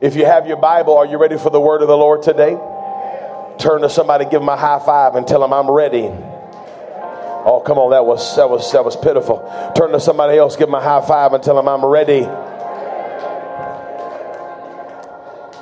If 0.00 0.14
you 0.14 0.26
have 0.26 0.46
your 0.46 0.58
Bible, 0.58 0.96
are 0.98 1.06
you 1.06 1.16
ready 1.16 1.38
for 1.38 1.48
the 1.48 1.60
word 1.60 1.80
of 1.80 1.88
the 1.88 1.96
Lord 1.96 2.22
today? 2.22 2.58
Turn 3.58 3.80
to 3.80 3.88
somebody, 3.88 4.24
give 4.24 4.40
them 4.40 4.48
a 4.48 4.56
high 4.56 4.78
five, 4.78 5.14
and 5.14 5.26
tell 5.26 5.40
them 5.40 5.54
I'm 5.54 5.70
ready. 5.70 6.04
Oh, 7.48 7.62
come 7.64 7.78
on, 7.78 7.92
that 7.92 8.04
was 8.04 8.36
that 8.36 8.50
was 8.50 8.70
that 8.72 8.84
was 8.84 8.96
pitiful. 8.96 9.38
Turn 9.74 9.92
to 9.92 10.00
somebody 10.00 10.36
else, 10.36 10.56
give 10.56 10.68
them 10.68 10.74
a 10.74 10.82
high 10.82 11.06
five, 11.06 11.32
and 11.32 11.42
tell 11.42 11.54
them 11.54 11.66
I'm 11.66 11.84
ready. 11.84 12.28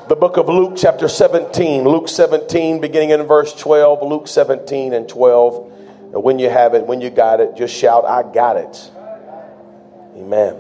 The 0.09 0.17
book 0.17 0.37
of 0.37 0.49
Luke, 0.49 0.75
chapter 0.77 1.09
17. 1.09 1.85
Luke 1.85 2.09
17, 2.09 2.81
beginning 2.81 3.11
in 3.11 3.23
verse 3.23 3.55
12. 3.55 4.03
Luke 4.03 4.29
17 4.29 4.93
and 4.93 5.09
12. 5.09 5.73
And 6.13 6.23
when 6.23 6.39
you 6.39 6.51
have 6.51 6.75
it, 6.75 6.87
when 6.87 7.01
you 7.01 7.09
got 7.09 7.41
it, 7.41 7.57
just 7.57 7.75
shout, 7.75 8.05
I 8.05 8.23
got 8.23 8.57
it. 8.57 8.91
Amen. 10.17 10.57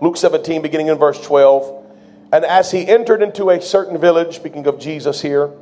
Luke 0.00 0.16
17, 0.16 0.60
beginning 0.60 0.88
in 0.88 0.98
verse 0.98 1.20
12. 1.24 1.75
And 2.36 2.44
as 2.44 2.70
he 2.70 2.86
entered 2.86 3.22
into 3.22 3.48
a 3.48 3.62
certain 3.62 3.96
village, 3.96 4.36
speaking 4.36 4.66
of 4.66 4.78
Jesus 4.78 5.22
here, 5.22 5.54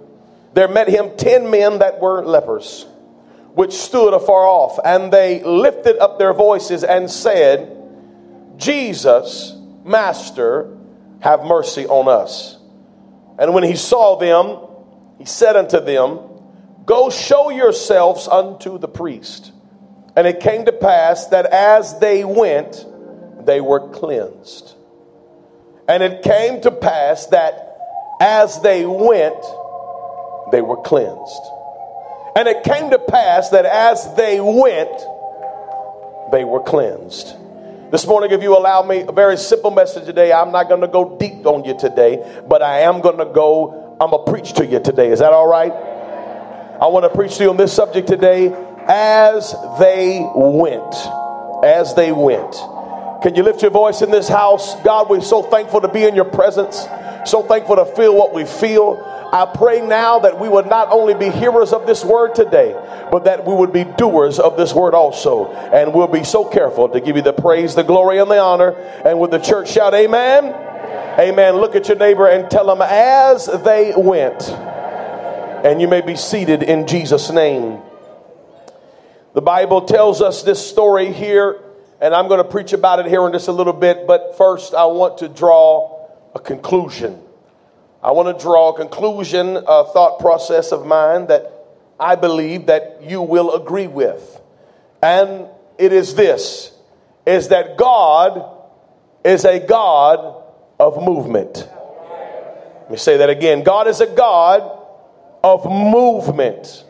there 0.55 0.66
met 0.66 0.88
him 0.88 1.16
ten 1.16 1.48
men 1.48 1.78
that 1.78 2.00
were 2.00 2.25
lepers, 2.25 2.84
which 3.55 3.72
stood 3.72 4.12
afar 4.12 4.44
off, 4.44 4.80
and 4.84 5.12
they 5.12 5.41
lifted 5.45 6.02
up 6.02 6.19
their 6.19 6.34
voices 6.34 6.83
and 6.83 7.08
said, 7.08 7.70
Jesus, 8.56 9.56
Master, 9.84 10.77
have 11.20 11.45
mercy 11.45 11.86
on 11.86 12.08
us. 12.08 12.58
And 13.39 13.55
when 13.55 13.62
he 13.62 13.77
saw 13.77 14.17
them, 14.17 14.58
he 15.20 15.27
said 15.27 15.55
unto 15.55 15.78
them, 15.78 16.19
Go 16.84 17.08
show 17.08 17.50
yourselves 17.50 18.27
unto 18.27 18.78
the 18.78 18.89
priest. 18.89 19.52
And 20.17 20.27
it 20.27 20.41
came 20.41 20.64
to 20.64 20.72
pass 20.72 21.28
that 21.28 21.47
as 21.47 22.00
they 22.00 22.25
went, 22.25 22.84
they 23.47 23.61
were 23.61 23.91
cleansed. 23.91 24.75
And 25.88 26.02
it 26.02 26.22
came 26.22 26.60
to 26.62 26.70
pass 26.70 27.27
that 27.27 27.77
as 28.20 28.60
they 28.62 28.86
went, 28.86 29.44
they 30.50 30.62
were 30.62 30.80
cleansed. 30.82 31.42
And 32.36 32.48
it 32.48 32.64
came 32.64 32.90
to 32.90 32.98
pass 32.98 33.50
that 33.50 33.66
as 33.66 34.14
they 34.16 34.40
went, 34.40 34.90
they 36.32 36.44
were 36.44 36.62
cleansed. 36.62 37.36
This 37.90 38.06
morning, 38.06 38.32
if 38.32 38.42
you 38.42 38.56
allow 38.56 38.82
me 38.82 39.05
a 39.06 39.12
very 39.12 39.36
simple 39.36 39.70
message 39.70 40.05
today, 40.05 40.32
I'm 40.32 40.50
not 40.50 40.68
going 40.68 40.80
to 40.80 40.88
go 40.88 41.16
deep 41.16 41.46
on 41.46 41.64
you 41.64 41.78
today, 41.78 42.42
but 42.48 42.62
I 42.62 42.80
am 42.80 43.00
going 43.02 43.18
to 43.18 43.27
go, 43.27 43.96
I'm 44.00 44.10
going 44.10 44.24
to 44.24 44.32
preach 44.32 44.55
to 44.55 44.66
you 44.66 44.80
today. 44.80 45.10
Is 45.10 45.20
that 45.20 45.32
all 45.32 45.46
right? 45.46 45.70
I 45.70 46.86
want 46.88 47.05
to 47.05 47.16
preach 47.16 47.36
to 47.36 47.44
you 47.44 47.50
on 47.50 47.56
this 47.56 47.72
subject 47.72 48.08
today 48.08 48.52
as 48.88 49.55
they 49.78 50.27
went. 50.34 50.94
As 51.62 51.94
they 51.94 52.10
went. 52.10 52.56
Can 53.25 53.34
you 53.36 53.42
lift 53.42 53.62
your 53.62 53.70
voice 53.70 54.03
in 54.03 54.11
this 54.11 54.28
house? 54.28 54.78
God, 54.83 55.08
we're 55.08 55.22
so 55.22 55.42
thankful 55.42 55.80
to 55.80 55.89
be 55.89 56.05
in 56.05 56.14
your 56.14 56.27
presence, 56.27 56.77
so 57.25 57.42
thankful 57.42 57.77
to 57.77 57.86
feel 57.86 58.14
what 58.14 58.34
we 58.34 58.44
feel. 58.44 59.00
I 59.33 59.47
pray 59.47 59.80
now 59.80 60.19
that 60.19 60.39
we 60.39 60.47
would 60.47 60.67
not 60.67 60.91
only 60.91 61.14
be 61.14 61.30
hearers 61.30 61.72
of 61.72 61.86
this 61.86 62.05
word 62.05 62.34
today, 62.34 62.75
but 63.11 63.25
that 63.25 63.47
we 63.47 63.55
would 63.55 63.72
be 63.72 63.84
doers 63.84 64.39
of 64.39 64.58
this 64.58 64.75
word 64.75 64.92
also. 64.92 65.51
And 65.51 65.95
we'll 65.95 66.07
be 66.07 66.23
so 66.23 66.45
careful 66.45 66.90
to 66.90 67.01
give 67.01 67.17
you 67.17 67.23
the 67.23 67.33
praise, 67.33 67.74
the 67.74 67.83
glory, 67.83 68.18
and 68.18 68.30
the 68.30 68.39
honor. 68.39 68.73
And 69.07 69.18
with 69.18 69.30
the 69.30 69.39
church 69.39 69.73
shout, 69.73 69.95
Amen. 69.95 70.45
Amen. 71.18 71.56
Look 71.56 71.74
at 71.77 71.89
your 71.89 71.96
neighbor 71.96 72.29
and 72.29 72.51
tell 72.51 72.67
them 72.67 72.83
as 72.83 73.46
they 73.46 73.95
went. 73.96 74.51
And 75.64 75.80
you 75.80 75.89
may 75.89 76.02
be 76.02 76.14
seated 76.14 76.62
in 76.62 76.86
Jesus' 76.86 77.30
name. 77.30 77.80
The 79.33 79.41
Bible 79.41 79.86
tells 79.86 80.20
us 80.20 80.42
this 80.42 80.61
story 80.68 81.11
here 81.11 81.64
and 82.00 82.14
I'm 82.14 82.28
going 82.28 82.42
to 82.42 82.48
preach 82.48 82.72
about 82.72 82.98
it 82.98 83.06
here 83.06 83.24
in 83.27 83.32
just 83.32 83.48
a 83.48 83.52
little 83.52 83.72
bit. 83.72 84.06
But 84.06 84.36
first, 84.36 84.74
I 84.74 84.84
want 84.86 85.18
to 85.18 85.28
draw 85.28 86.08
a 86.34 86.38
conclusion. 86.38 87.20
I 88.02 88.10
want 88.10 88.36
to 88.36 88.42
draw 88.42 88.74
a 88.74 88.77
conclusion, 88.77 89.56
a 89.56 89.84
thought 89.84 90.18
process 90.18 90.72
of 90.72 90.84
mine 90.84 91.28
that 91.28 91.50
I 91.98 92.16
believe 92.16 92.66
that 92.66 93.00
you 93.02 93.22
will 93.22 93.55
agree 93.55 93.86
with. 93.86 94.40
And 95.02 95.46
it 95.78 95.92
is 95.92 96.14
this 96.14 96.72
is 97.27 97.48
that 97.48 97.78
God 97.78 98.44
is 99.24 99.44
a 99.46 99.58
God 99.58 100.42
of 100.78 101.02
movement. 101.02 101.66
Let 102.82 102.90
me 102.90 102.96
say 102.98 103.16
that 103.18 103.30
again. 103.30 103.62
God 103.62 103.88
is 103.88 104.02
a 104.02 104.06
God 104.06 104.78
of 105.42 105.64
movement. 105.64 106.84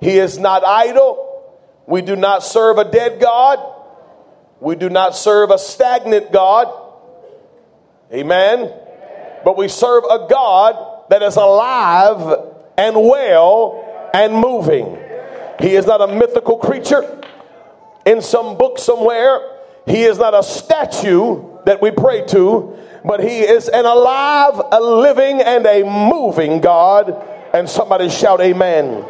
He 0.00 0.18
is 0.18 0.38
not 0.38 0.64
idle. 0.64 1.26
We 1.86 2.02
do 2.02 2.14
not 2.14 2.44
serve 2.44 2.78
a 2.78 2.88
dead 2.88 3.20
God. 3.20 3.58
We 4.60 4.74
do 4.76 4.90
not 4.90 5.16
serve 5.16 5.50
a 5.50 5.58
stagnant 5.58 6.32
God. 6.32 6.68
Amen. 8.12 8.72
But 9.44 9.56
we 9.56 9.68
serve 9.68 10.04
a 10.04 10.26
God 10.28 11.08
that 11.08 11.22
is 11.22 11.36
alive 11.36 12.50
and 12.76 12.96
well 12.96 14.10
and 14.12 14.34
moving. 14.34 14.98
He 15.60 15.74
is 15.74 15.86
not 15.86 16.00
a 16.00 16.06
mythical 16.06 16.58
creature 16.58 17.22
in 18.04 18.20
some 18.22 18.56
book 18.56 18.78
somewhere. 18.78 19.40
He 19.86 20.02
is 20.02 20.18
not 20.18 20.34
a 20.34 20.42
statue 20.42 21.42
that 21.64 21.80
we 21.80 21.90
pray 21.90 22.26
to, 22.26 22.76
but 23.04 23.20
he 23.20 23.40
is 23.40 23.68
an 23.68 23.86
alive, 23.86 24.60
a 24.72 24.80
living, 24.80 25.40
and 25.40 25.66
a 25.66 25.82
moving 25.84 26.60
God. 26.60 27.10
And 27.54 27.68
somebody 27.68 28.08
shout, 28.08 28.40
Amen. 28.40 29.04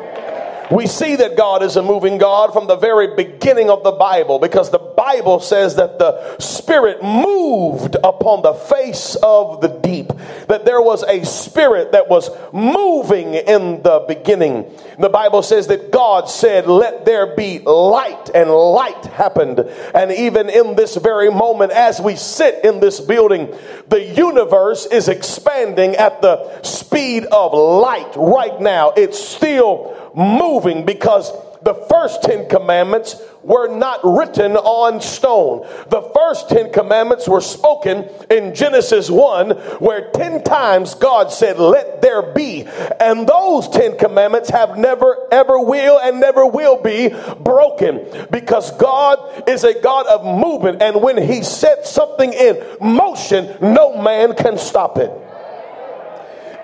We 0.71 0.87
see 0.87 1.17
that 1.17 1.37
God 1.37 1.65
is 1.65 1.77
a 1.77 1.83
moving 1.83 2.19
God 2.19 2.53
from 2.53 2.69
the 2.69 2.77
very 2.77 3.17
beginning 3.17 3.71
of 3.71 3.83
the 3.83 3.91
Bible 3.91 4.39
because 4.39 4.71
the 4.71 4.79
Bible 4.79 5.41
says 5.41 5.75
that 5.77 5.99
the 5.99 6.39
Spirit 6.39 7.03
moved 7.03 7.97
upon 8.05 8.43
the 8.43 8.55
face 8.55 9.17
of 9.23 9.61
the 9.61 9.69
deep, 9.69 10.13
that 10.47 10.65
there 10.65 10.81
was 10.81 11.03
a 11.05 11.25
Spirit 11.25 11.91
that 11.93 12.09
was 12.09 12.31
moving 12.53 13.35
in 13.35 13.83
the 13.83 14.05
beginning. 14.07 14.71
The 15.01 15.09
Bible 15.09 15.43
says 15.43 15.67
that 15.69 15.91
God 15.91 16.29
said, 16.29 16.67
Let 16.67 17.05
there 17.05 17.35
be 17.35 17.59
light, 17.61 18.31
and 18.35 18.51
light 18.51 19.07
happened. 19.07 19.61
And 19.95 20.13
even 20.13 20.51
in 20.51 20.77
this 20.77 20.97
very 20.97 21.31
moment, 21.31 21.73
as 21.73 22.01
we 22.01 22.17
sit 22.17 22.65
in 22.65 22.81
this 22.81 23.01
building, 23.01 23.55
the 23.89 24.05
universe 24.05 24.87
is 24.87 25.09
expanding 25.09 25.97
at 25.97 26.21
the 26.21 26.63
speed 26.63 27.25
of 27.25 27.55
light 27.55 28.13
right 28.17 28.61
now. 28.61 28.93
It's 28.97 29.19
still 29.19 30.13
moving 30.15 30.85
because 30.85 31.33
the 31.63 31.75
first 31.75 32.23
10 32.23 32.49
commandments 32.49 33.21
were 33.43 33.69
not 33.69 34.01
written 34.03 34.57
on 34.57 35.01
stone. 35.01 35.67
The 35.89 36.03
first 36.15 36.49
10 36.49 36.73
commandments 36.73 37.29
were 37.29 37.41
spoken 37.41 38.09
in 38.31 38.55
Genesis 38.55 39.11
1, 39.11 39.51
where 39.79 40.11
10 40.11 40.43
times 40.43 40.95
God 40.95 41.33
said, 41.33 41.59
Let 41.59 42.03
there 42.03 42.33
be. 42.33 42.67
And 42.99 43.27
those 43.27 43.69
10 43.69 43.99
commandments 43.99 44.51
have 44.51 44.79
never, 44.79 45.17
ever 45.33 45.61
will, 45.61 45.99
and 45.99 46.21
never 46.21 46.47
will 46.47 46.83
be 46.83 47.15
broken 47.41 48.07
because 48.31 48.71
God 48.77 49.49
is 49.49 49.65
a 49.65 49.79
God 49.81 50.07
of 50.07 50.25
movement. 50.25 50.83
And 50.83 51.03
when 51.03 51.17
He 51.17 51.43
sets 51.43 51.91
something 51.91 52.33
in 52.33 52.63
motion, 52.81 53.57
no 53.61 54.01
man 54.01 54.35
can 54.35 54.59
stop 54.59 54.99
it. 54.99 55.11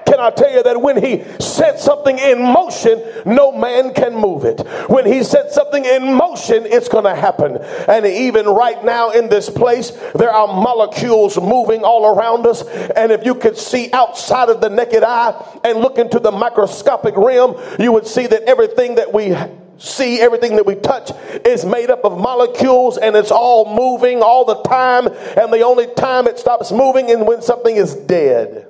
Can 0.06 0.21
I 0.21 0.30
tell 0.30 0.51
you 0.51 0.63
that 0.63 0.80
when 0.80 1.03
he 1.03 1.25
set 1.41 1.80
something 1.80 2.16
in 2.19 2.41
motion, 2.41 3.03
no 3.27 3.51
man 3.51 3.92
can 3.92 4.15
move 4.15 4.45
it? 4.45 4.60
When 4.89 5.04
he 5.04 5.25
set 5.25 5.53
something 5.53 5.84
in 5.84 6.15
motion, 6.15 6.65
it's 6.65 6.89
going 6.89 7.04
to 7.04 7.15
happen. 7.15 7.59
And 7.89 8.07
even 8.07 8.47
right 8.47 8.83
now 8.84 9.10
in 9.10 9.28
this 9.28 9.51
place, 9.51 9.91
there 10.15 10.30
are 10.30 10.47
molecules 10.47 11.36
moving 11.36 11.83
all 11.83 12.07
around 12.07 12.47
us. 12.47 12.63
And 12.63 13.10
if 13.10 13.25
you 13.25 13.34
could 13.34 13.59
see 13.59 13.91
outside 13.92 14.48
of 14.48 14.60
the 14.60 14.71
naked 14.71 15.03
eye 15.03 15.60
and 15.65 15.80
look 15.80 15.98
into 15.98 16.21
the 16.21 16.30
microscopic 16.30 17.16
realm, 17.16 17.60
you 17.80 17.91
would 17.91 18.07
see 18.07 18.28
that 18.28 18.42
everything 18.42 18.95
that 18.95 19.13
we 19.13 19.34
see, 19.78 20.21
everything 20.21 20.57
that 20.57 20.66
we 20.66 20.77
touch 20.77 21.10
is 21.45 21.65
made 21.65 21.91
up 21.91 22.04
of 22.04 22.19
molecules 22.19 22.97
and 22.97 23.16
it's 23.16 23.30
all 23.30 23.75
moving 23.77 24.22
all 24.22 24.45
the 24.45 24.63
time. 24.63 25.09
And 25.09 25.53
the 25.53 25.63
only 25.63 25.86
time 25.95 26.27
it 26.27 26.39
stops 26.39 26.71
moving 26.71 27.09
is 27.09 27.19
when 27.19 27.42
something 27.42 27.77
is 27.77 27.95
dead. 27.95 28.69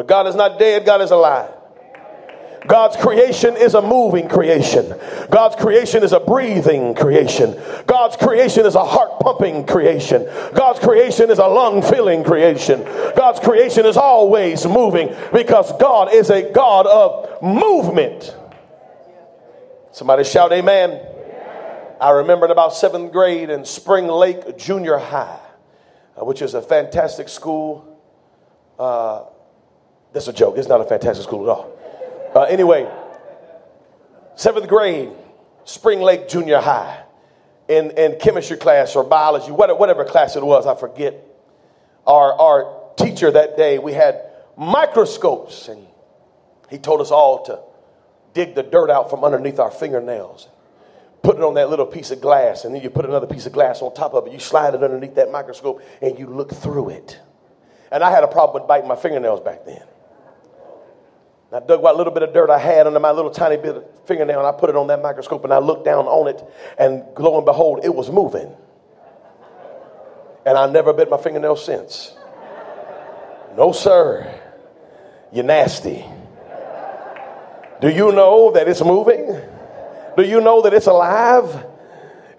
But 0.00 0.06
God 0.06 0.28
is 0.28 0.34
not 0.34 0.58
dead, 0.58 0.86
God 0.86 1.02
is 1.02 1.10
alive. 1.10 1.52
God's 2.66 2.96
creation 2.96 3.54
is 3.54 3.74
a 3.74 3.82
moving 3.82 4.30
creation. 4.30 4.94
God's 5.28 5.56
creation 5.56 6.02
is 6.02 6.14
a 6.14 6.20
breathing 6.20 6.94
creation. 6.94 7.54
God's 7.86 8.16
creation 8.16 8.64
is 8.64 8.76
a 8.76 8.82
heart 8.82 9.20
pumping 9.20 9.66
creation. 9.66 10.24
God's 10.54 10.78
creation 10.78 11.30
is 11.30 11.38
a 11.38 11.46
lung 11.46 11.82
filling 11.82 12.24
creation. 12.24 12.82
God's 13.14 13.40
creation 13.40 13.84
is 13.84 13.98
always 13.98 14.64
moving 14.64 15.14
because 15.34 15.70
God 15.78 16.14
is 16.14 16.30
a 16.30 16.50
God 16.50 16.86
of 16.86 17.42
movement. 17.42 18.34
Somebody 19.92 20.24
shout, 20.24 20.50
Amen. 20.50 20.98
I 22.00 22.12
remember 22.12 22.46
in 22.46 22.52
about 22.52 22.72
seventh 22.72 23.12
grade 23.12 23.50
in 23.50 23.66
Spring 23.66 24.06
Lake 24.06 24.56
Junior 24.56 24.96
High, 24.96 25.40
uh, 26.16 26.24
which 26.24 26.40
is 26.40 26.54
a 26.54 26.62
fantastic 26.62 27.28
school. 27.28 28.00
Uh, 28.78 29.24
that's 30.12 30.28
a 30.28 30.32
joke. 30.32 30.58
It's 30.58 30.68
not 30.68 30.80
a 30.80 30.84
fantastic 30.84 31.24
school 31.24 31.44
at 31.44 31.48
all. 31.50 31.78
Uh, 32.34 32.42
anyway, 32.42 32.90
seventh 34.36 34.68
grade, 34.68 35.10
Spring 35.64 36.00
Lake 36.00 36.28
Junior 36.28 36.58
High, 36.58 37.04
in, 37.68 37.90
in 37.92 38.18
chemistry 38.18 38.56
class 38.56 38.96
or 38.96 39.04
biology, 39.04 39.52
whatever, 39.52 39.78
whatever 39.78 40.04
class 40.04 40.36
it 40.36 40.44
was, 40.44 40.66
I 40.66 40.74
forget. 40.74 41.14
Our, 42.06 42.32
our 42.32 42.92
teacher 42.96 43.30
that 43.30 43.56
day, 43.56 43.78
we 43.78 43.92
had 43.92 44.20
microscopes, 44.56 45.68
and 45.68 45.86
he 46.68 46.78
told 46.78 47.00
us 47.00 47.10
all 47.10 47.44
to 47.44 47.60
dig 48.32 48.54
the 48.54 48.62
dirt 48.62 48.90
out 48.90 49.10
from 49.10 49.24
underneath 49.24 49.58
our 49.58 49.70
fingernails 49.70 50.48
put 51.22 51.36
it 51.36 51.42
on 51.42 51.54
that 51.54 51.68
little 51.70 51.86
piece 51.86 52.10
of 52.10 52.20
glass, 52.20 52.64
and 52.64 52.74
then 52.74 52.82
you 52.82 52.90
put 52.90 53.04
another 53.04 53.26
piece 53.26 53.46
of 53.46 53.52
glass 53.52 53.82
on 53.82 53.92
top 53.94 54.14
of 54.14 54.26
it. 54.26 54.32
You 54.32 54.38
slide 54.38 54.74
it 54.74 54.82
underneath 54.82 55.14
that 55.16 55.30
microscope, 55.30 55.82
and 56.00 56.18
you 56.18 56.26
look 56.26 56.52
through 56.52 56.90
it. 56.90 57.18
And 57.92 58.02
I 58.02 58.10
had 58.10 58.24
a 58.24 58.28
problem 58.28 58.62
with 58.62 58.68
biting 58.68 58.88
my 58.88 58.96
fingernails 58.96 59.40
back 59.40 59.64
then. 59.66 59.82
I 61.52 61.58
dug 61.58 61.82
what 61.82 61.96
little 61.96 62.12
bit 62.12 62.22
of 62.22 62.32
dirt 62.32 62.48
I 62.48 62.58
had 62.58 62.86
under 62.86 63.00
my 63.00 63.10
little 63.10 63.30
tiny 63.30 63.56
bit 63.56 63.76
of 63.76 63.84
fingernail, 64.06 64.38
and 64.38 64.46
I 64.46 64.52
put 64.52 64.70
it 64.70 64.76
on 64.76 64.86
that 64.86 65.02
microscope, 65.02 65.42
and 65.42 65.52
I 65.52 65.58
looked 65.58 65.84
down 65.84 66.06
on 66.06 66.28
it, 66.28 66.42
and 66.78 67.02
lo 67.18 67.36
and 67.36 67.44
behold, 67.44 67.80
it 67.82 67.92
was 67.94 68.08
moving. 68.10 68.54
And 70.46 70.56
I 70.56 70.70
never 70.70 70.92
bit 70.92 71.10
my 71.10 71.16
fingernail 71.16 71.56
since. 71.56 72.14
No, 73.56 73.72
sir. 73.72 74.32
You're 75.32 75.44
nasty. 75.44 76.04
Do 77.80 77.88
you 77.88 78.12
know 78.12 78.52
that 78.52 78.68
it's 78.68 78.84
moving? 78.84 79.40
Do 80.16 80.22
you 80.22 80.40
know 80.40 80.62
that 80.62 80.72
it's 80.72 80.86
alive? 80.86 81.66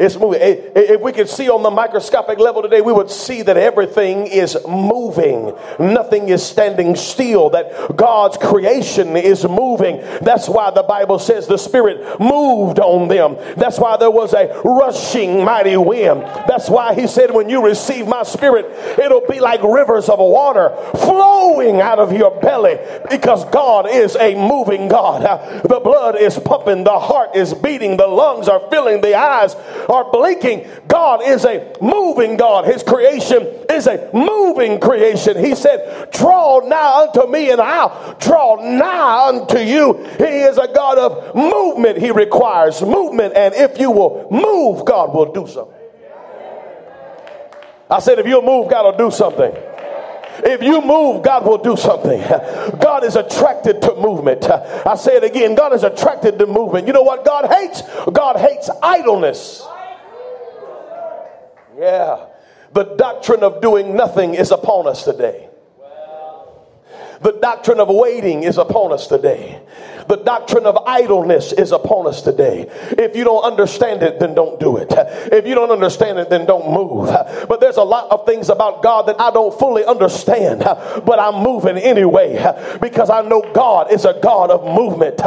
It's 0.01 0.17
moving. 0.17 0.41
If 0.41 0.99
we 0.99 1.11
could 1.11 1.29
see 1.29 1.47
on 1.47 1.61
the 1.61 1.69
microscopic 1.69 2.39
level 2.39 2.63
today, 2.63 2.81
we 2.81 2.91
would 2.91 3.11
see 3.11 3.43
that 3.43 3.55
everything 3.55 4.25
is 4.25 4.57
moving. 4.67 5.53
Nothing 5.79 6.29
is 6.29 6.43
standing 6.43 6.95
still. 6.95 7.51
That 7.51 7.95
God's 7.95 8.35
creation 8.37 9.15
is 9.15 9.45
moving. 9.45 9.97
That's 10.21 10.49
why 10.49 10.71
the 10.71 10.81
Bible 10.81 11.19
says 11.19 11.45
the 11.45 11.57
Spirit 11.57 12.19
moved 12.19 12.79
on 12.79 13.09
them. 13.09 13.37
That's 13.57 13.77
why 13.77 13.97
there 13.97 14.09
was 14.09 14.33
a 14.33 14.59
rushing 14.65 15.45
mighty 15.45 15.77
wind. 15.77 16.23
That's 16.47 16.67
why 16.67 16.95
he 16.95 17.05
said, 17.05 17.31
when 17.31 17.47
you 17.47 17.63
receive 17.63 18.07
my 18.07 18.23
Spirit, 18.23 18.65
it'll 18.97 19.27
be 19.27 19.39
like 19.39 19.61
rivers 19.61 20.09
of 20.09 20.17
water 20.17 20.75
flowing 20.97 21.79
out 21.79 21.99
of 21.99 22.11
your 22.11 22.41
belly 22.41 22.79
because 23.11 23.45
God 23.51 23.87
is 23.87 24.15
a 24.15 24.33
moving 24.33 24.87
God. 24.87 25.21
The 25.61 25.79
blood 25.79 26.15
is 26.15 26.39
pumping, 26.39 26.85
the 26.85 26.97
heart 26.97 27.35
is 27.35 27.53
beating, 27.53 27.97
the 27.97 28.07
lungs 28.07 28.47
are 28.47 28.67
filling, 28.71 29.01
the 29.01 29.13
eyes 29.13 29.55
are 29.91 30.11
blinking. 30.11 30.67
God 30.87 31.21
is 31.23 31.45
a 31.45 31.75
moving 31.81 32.37
God. 32.37 32.65
His 32.65 32.83
creation 32.83 33.43
is 33.69 33.87
a 33.87 34.09
moving 34.13 34.79
creation. 34.79 35.43
He 35.43 35.55
said, 35.55 36.11
Draw 36.11 36.67
nigh 36.67 37.07
unto 37.07 37.29
me, 37.31 37.51
and 37.51 37.61
I'll 37.61 38.15
draw 38.19 38.55
nigh 38.61 39.27
unto 39.29 39.59
you. 39.59 40.03
He 40.17 40.41
is 40.41 40.57
a 40.57 40.67
God 40.67 40.97
of 40.97 41.35
movement. 41.35 41.97
He 41.97 42.11
requires 42.11 42.81
movement. 42.81 43.33
And 43.35 43.53
if 43.55 43.79
you 43.79 43.91
will 43.91 44.27
move, 44.31 44.85
God 44.85 45.13
will 45.13 45.31
do 45.31 45.47
something. 45.47 45.77
I 47.89 47.99
said, 47.99 48.19
if 48.19 48.25
you'll 48.25 48.41
move, 48.41 48.69
God 48.69 48.85
will 48.85 49.09
do 49.09 49.13
something. 49.13 49.51
If 50.43 50.63
you 50.63 50.81
move, 50.81 51.23
God 51.23 51.45
will 51.45 51.57
do 51.57 51.75
something. 51.75 52.19
God 52.79 53.03
is 53.03 53.17
attracted 53.17 53.81
to 53.81 53.95
movement. 53.95 54.49
I 54.49 54.95
say 54.95 55.17
it 55.17 55.23
again 55.23 55.55
God 55.55 55.73
is 55.73 55.83
attracted 55.83 56.39
to 56.39 56.47
movement. 56.47 56.87
You 56.87 56.93
know 56.93 57.03
what 57.03 57.25
God 57.25 57.51
hates? 57.51 57.83
God 58.11 58.37
hates 58.37 58.69
idleness. 58.81 59.63
Yeah. 61.81 62.27
The 62.73 62.83
doctrine 62.95 63.43
of 63.43 63.59
doing 63.59 63.95
nothing 63.95 64.35
is 64.35 64.51
upon 64.51 64.87
us 64.87 65.03
today. 65.03 65.49
The 67.21 67.31
doctrine 67.41 67.79
of 67.79 67.89
waiting 67.89 68.43
is 68.43 68.59
upon 68.59 68.93
us 68.93 69.07
today. 69.07 69.61
The 70.07 70.17
doctrine 70.17 70.65
of 70.65 70.77
idleness 70.85 71.53
is 71.53 71.71
upon 71.71 72.07
us 72.07 72.21
today. 72.21 72.67
If 72.91 73.15
you 73.15 73.23
don't 73.23 73.43
understand 73.43 74.03
it, 74.03 74.19
then 74.19 74.33
don't 74.33 74.59
do 74.59 74.77
it. 74.77 74.91
If 75.31 75.45
you 75.45 75.55
don't 75.55 75.71
understand 75.71 76.19
it, 76.19 76.29
then 76.29 76.45
don't 76.45 76.71
move. 76.71 77.09
But 77.47 77.59
there's 77.59 77.77
a 77.77 77.83
lot 77.83 78.11
of 78.11 78.25
things 78.25 78.49
about 78.49 78.83
God 78.83 79.07
that 79.07 79.19
I 79.19 79.31
don't 79.31 79.57
fully 79.57 79.85
understand, 79.85 80.59
but 80.59 81.19
I'm 81.19 81.43
moving 81.43 81.77
anyway 81.77 82.37
because 82.81 83.09
I 83.09 83.21
know 83.21 83.41
God 83.53 83.91
is 83.91 84.05
a 84.05 84.19
God 84.21 84.51
of 84.51 84.63
movement. 84.63 85.21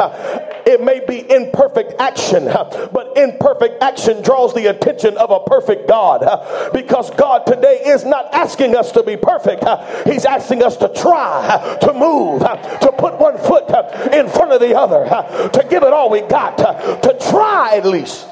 It 0.65 0.83
may 0.83 1.01
be 1.05 1.29
imperfect 1.31 1.93
action, 1.99 2.45
but 2.45 3.13
imperfect 3.15 3.81
action 3.81 4.21
draws 4.21 4.53
the 4.53 4.67
attention 4.67 5.17
of 5.17 5.31
a 5.31 5.39
perfect 5.41 5.87
God 5.87 6.71
because 6.73 7.11
God 7.11 7.45
today 7.45 7.81
is 7.85 8.03
not 8.03 8.33
asking 8.33 8.75
us 8.75 8.91
to 8.93 9.03
be 9.03 9.15
perfect. 9.15 9.63
He's 10.07 10.25
asking 10.25 10.63
us 10.63 10.77
to 10.77 10.89
try, 10.89 11.77
to 11.81 11.93
move, 11.93 12.41
to 12.41 12.93
put 12.97 13.19
one 13.19 13.37
foot 13.37 13.65
in 14.13 14.29
front 14.29 14.51
of 14.51 14.59
the 14.59 14.64
the 14.67 14.77
other, 14.77 15.05
to 15.53 15.67
give 15.69 15.83
it 15.83 15.93
all 15.93 16.09
we 16.09 16.21
got, 16.21 16.57
to 16.57 17.17
try 17.29 17.77
at 17.77 17.85
least. 17.85 18.27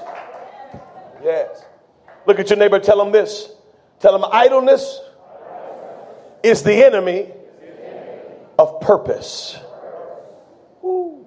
Yes. 1.23 1.63
Look 2.25 2.39
at 2.39 2.49
your 2.49 2.59
neighbor, 2.59 2.79
tell 2.79 3.01
him 3.01 3.11
this. 3.11 3.49
Tell 3.99 4.15
him 4.15 4.25
idleness 4.31 4.99
is 6.43 6.63
the 6.63 6.85
enemy 6.85 7.31
of 8.59 8.81
purpose. 8.81 9.57
Ooh. 10.83 11.25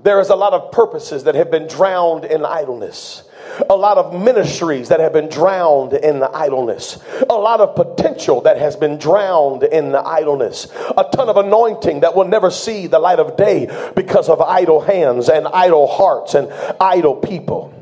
There 0.00 0.20
is 0.20 0.28
a 0.30 0.36
lot 0.36 0.52
of 0.52 0.72
purposes 0.72 1.24
that 1.24 1.34
have 1.34 1.50
been 1.50 1.66
drowned 1.66 2.24
in 2.24 2.44
idleness 2.44 3.27
a 3.68 3.76
lot 3.76 3.98
of 3.98 4.12
ministries 4.12 4.88
that 4.88 5.00
have 5.00 5.12
been 5.12 5.28
drowned 5.28 5.92
in 5.92 6.18
the 6.18 6.30
idleness, 6.34 6.98
a 7.28 7.34
lot 7.34 7.60
of 7.60 7.74
potential 7.74 8.40
that 8.42 8.58
has 8.58 8.76
been 8.76 8.98
drowned 8.98 9.62
in 9.62 9.92
the 9.92 10.06
idleness, 10.06 10.66
a 10.96 11.04
ton 11.12 11.28
of 11.28 11.36
anointing 11.36 12.00
that 12.00 12.14
will 12.14 12.26
never 12.26 12.50
see 12.50 12.86
the 12.86 12.98
light 12.98 13.18
of 13.18 13.36
day 13.36 13.68
because 13.94 14.28
of 14.28 14.40
idle 14.40 14.80
hands 14.80 15.28
and 15.28 15.46
idle 15.48 15.86
hearts 15.86 16.34
and 16.34 16.52
idle 16.80 17.14
people. 17.14 17.74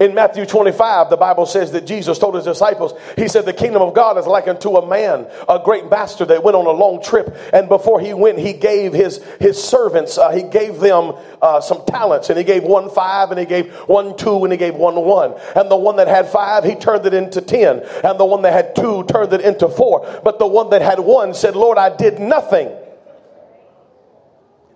In 0.00 0.14
Matthew 0.14 0.44
25, 0.44 1.10
the 1.10 1.16
Bible 1.16 1.46
says 1.46 1.72
that 1.72 1.86
Jesus 1.86 2.18
told 2.18 2.34
his 2.34 2.44
disciples, 2.44 2.92
He 3.16 3.28
said, 3.28 3.44
The 3.44 3.52
kingdom 3.52 3.82
of 3.82 3.94
God 3.94 4.18
is 4.18 4.26
like 4.26 4.48
unto 4.48 4.76
a 4.76 4.86
man, 4.86 5.26
a 5.48 5.60
great 5.64 5.88
master 5.90 6.24
that 6.26 6.42
went 6.42 6.56
on 6.56 6.66
a 6.66 6.70
long 6.70 7.02
trip. 7.02 7.36
And 7.52 7.68
before 7.68 8.00
he 8.00 8.12
went, 8.12 8.38
he 8.38 8.52
gave 8.52 8.92
his, 8.92 9.22
his 9.40 9.62
servants, 9.62 10.18
uh, 10.18 10.30
he 10.30 10.42
gave 10.42 10.80
them 10.80 11.14
uh, 11.40 11.60
some 11.60 11.84
talents. 11.86 12.28
And 12.28 12.38
he 12.38 12.44
gave 12.44 12.64
one 12.64 12.90
five, 12.90 13.30
and 13.30 13.40
he 13.40 13.46
gave 13.46 13.72
one 13.88 14.16
two, 14.16 14.44
and 14.44 14.52
he 14.52 14.58
gave 14.58 14.74
one 14.74 14.96
one. 14.96 15.34
And 15.54 15.70
the 15.70 15.76
one 15.76 15.96
that 15.96 16.08
had 16.08 16.28
five, 16.28 16.64
he 16.64 16.74
turned 16.74 17.06
it 17.06 17.14
into 17.14 17.40
ten. 17.40 17.80
And 18.04 18.18
the 18.18 18.26
one 18.26 18.42
that 18.42 18.52
had 18.52 18.76
two 18.76 19.04
turned 19.04 19.32
it 19.32 19.40
into 19.40 19.68
four. 19.68 20.20
But 20.24 20.38
the 20.38 20.46
one 20.46 20.70
that 20.70 20.82
had 20.82 21.00
one 21.00 21.34
said, 21.34 21.56
Lord, 21.56 21.78
I 21.78 21.94
did 21.94 22.18
nothing. 22.18 22.70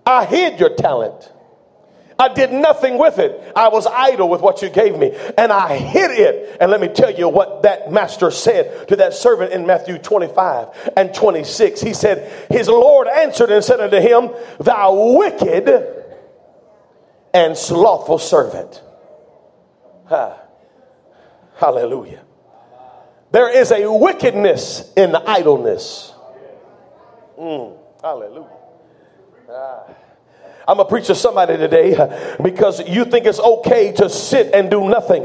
I 0.05 0.25
hid 0.25 0.59
your 0.59 0.75
talent. 0.75 1.32
I 2.17 2.33
did 2.33 2.51
nothing 2.51 2.97
with 2.97 3.19
it. 3.19 3.53
I 3.55 3.69
was 3.69 3.85
idle 3.87 4.29
with 4.29 4.41
what 4.41 4.61
you 4.61 4.69
gave 4.69 4.97
me 4.97 5.15
and 5.37 5.51
I 5.51 5.77
hid 5.77 6.11
it. 6.11 6.57
And 6.61 6.69
let 6.69 6.79
me 6.79 6.87
tell 6.87 7.11
you 7.11 7.27
what 7.29 7.63
that 7.63 7.91
master 7.91 8.31
said 8.31 8.87
to 8.89 8.95
that 8.97 9.13
servant 9.13 9.51
in 9.51 9.65
Matthew 9.65 9.97
25 9.97 10.91
and 10.95 11.13
26. 11.13 11.81
He 11.81 11.93
said, 11.93 12.49
His 12.49 12.67
Lord 12.67 13.07
answered 13.07 13.49
and 13.49 13.63
said 13.63 13.79
unto 13.79 13.99
him, 13.99 14.29
Thou 14.59 15.17
wicked 15.17 16.03
and 17.33 17.57
slothful 17.57 18.19
servant. 18.19 18.81
Ha. 20.05 20.39
Hallelujah. 21.55 22.23
There 23.31 23.49
is 23.49 23.71
a 23.71 23.91
wickedness 23.91 24.91
in 24.95 25.15
idleness. 25.15 26.13
Mm. 27.39 27.77
Hallelujah. 28.01 28.49
Ah. 29.49 29.83
I'm 30.67 30.77
going 30.77 30.87
to 30.87 30.89
preach 30.89 31.07
to 31.07 31.15
somebody 31.15 31.57
today 31.57 31.95
because 32.43 32.87
you 32.87 33.05
think 33.05 33.25
it's 33.25 33.39
okay 33.39 33.91
to 33.93 34.09
sit 34.09 34.53
and 34.53 34.69
do 34.69 34.89
nothing. 34.89 35.23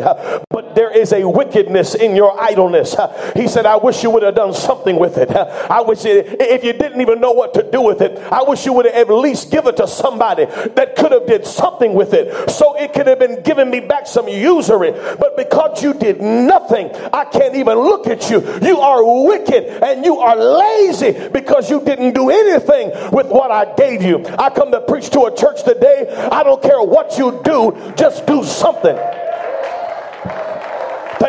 There 0.78 0.96
is 0.96 1.12
a 1.12 1.28
wickedness 1.28 1.96
in 1.96 2.14
your 2.14 2.40
idleness. 2.40 2.94
He 3.34 3.48
said, 3.48 3.66
I 3.66 3.78
wish 3.78 4.04
you 4.04 4.10
would 4.10 4.22
have 4.22 4.36
done 4.36 4.54
something 4.54 4.96
with 4.96 5.18
it. 5.18 5.28
I 5.28 5.80
wish 5.80 6.04
it, 6.04 6.40
if 6.40 6.62
you 6.62 6.72
didn't 6.72 7.00
even 7.00 7.20
know 7.20 7.32
what 7.32 7.52
to 7.54 7.68
do 7.68 7.82
with 7.82 8.00
it, 8.00 8.16
I 8.30 8.44
wish 8.44 8.64
you 8.64 8.72
would 8.74 8.86
have 8.86 8.94
at 8.94 9.12
least 9.12 9.50
given 9.50 9.74
it 9.74 9.78
to 9.78 9.88
somebody 9.88 10.44
that 10.44 10.94
could 10.94 11.10
have 11.10 11.26
did 11.26 11.44
something 11.44 11.94
with 11.94 12.14
it. 12.14 12.48
So 12.48 12.76
it 12.76 12.92
could 12.92 13.08
have 13.08 13.18
been 13.18 13.42
giving 13.42 13.70
me 13.70 13.80
back 13.80 14.06
some 14.06 14.28
usury. 14.28 14.92
But 14.92 15.36
because 15.36 15.82
you 15.82 15.94
did 15.94 16.20
nothing, 16.20 16.92
I 17.12 17.24
can't 17.24 17.56
even 17.56 17.76
look 17.76 18.06
at 18.06 18.30
you. 18.30 18.38
You 18.62 18.78
are 18.78 19.02
wicked 19.26 19.82
and 19.82 20.04
you 20.04 20.18
are 20.18 20.36
lazy 20.36 21.28
because 21.30 21.68
you 21.68 21.80
didn't 21.80 22.14
do 22.14 22.30
anything 22.30 22.92
with 23.10 23.26
what 23.26 23.50
I 23.50 23.74
gave 23.74 24.00
you. 24.00 24.24
I 24.38 24.48
come 24.50 24.70
to 24.70 24.80
preach 24.82 25.10
to 25.10 25.22
a 25.22 25.36
church 25.36 25.64
today. 25.64 26.06
I 26.30 26.44
don't 26.44 26.62
care 26.62 26.80
what 26.80 27.18
you 27.18 27.40
do, 27.42 27.92
just 27.96 28.28
do 28.28 28.44
something. 28.44 28.96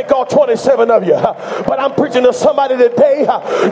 Thank 0.10 0.18
all 0.18 0.26
27 0.26 0.90
of 0.90 1.04
you. 1.04 1.14
But 1.14 1.80
I'm 1.80 1.94
preaching 1.94 2.24
to 2.24 2.34
somebody 2.34 2.76
today. 2.78 3.28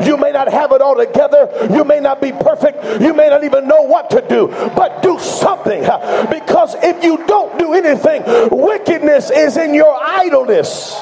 You 0.05 0.17
may 0.17 0.31
not 0.31 0.51
have 0.51 0.71
it 0.71 0.81
all 0.81 0.95
together. 0.95 1.67
You 1.71 1.83
may 1.83 1.99
not 1.99 2.21
be 2.21 2.31
perfect. 2.31 3.01
You 3.01 3.15
may 3.15 3.29
not 3.29 3.43
even 3.43 3.67
know 3.67 3.81
what 3.81 4.11
to 4.11 4.23
do. 4.27 4.47
But 4.75 5.01
do 5.01 5.17
something. 5.17 5.81
Because 5.81 6.75
if 6.83 7.03
you 7.03 7.25
don't 7.25 7.57
do 7.57 7.73
anything, 7.73 8.21
wickedness 8.51 9.31
is 9.31 9.57
in 9.57 9.73
your 9.73 9.97
idleness. 9.99 11.01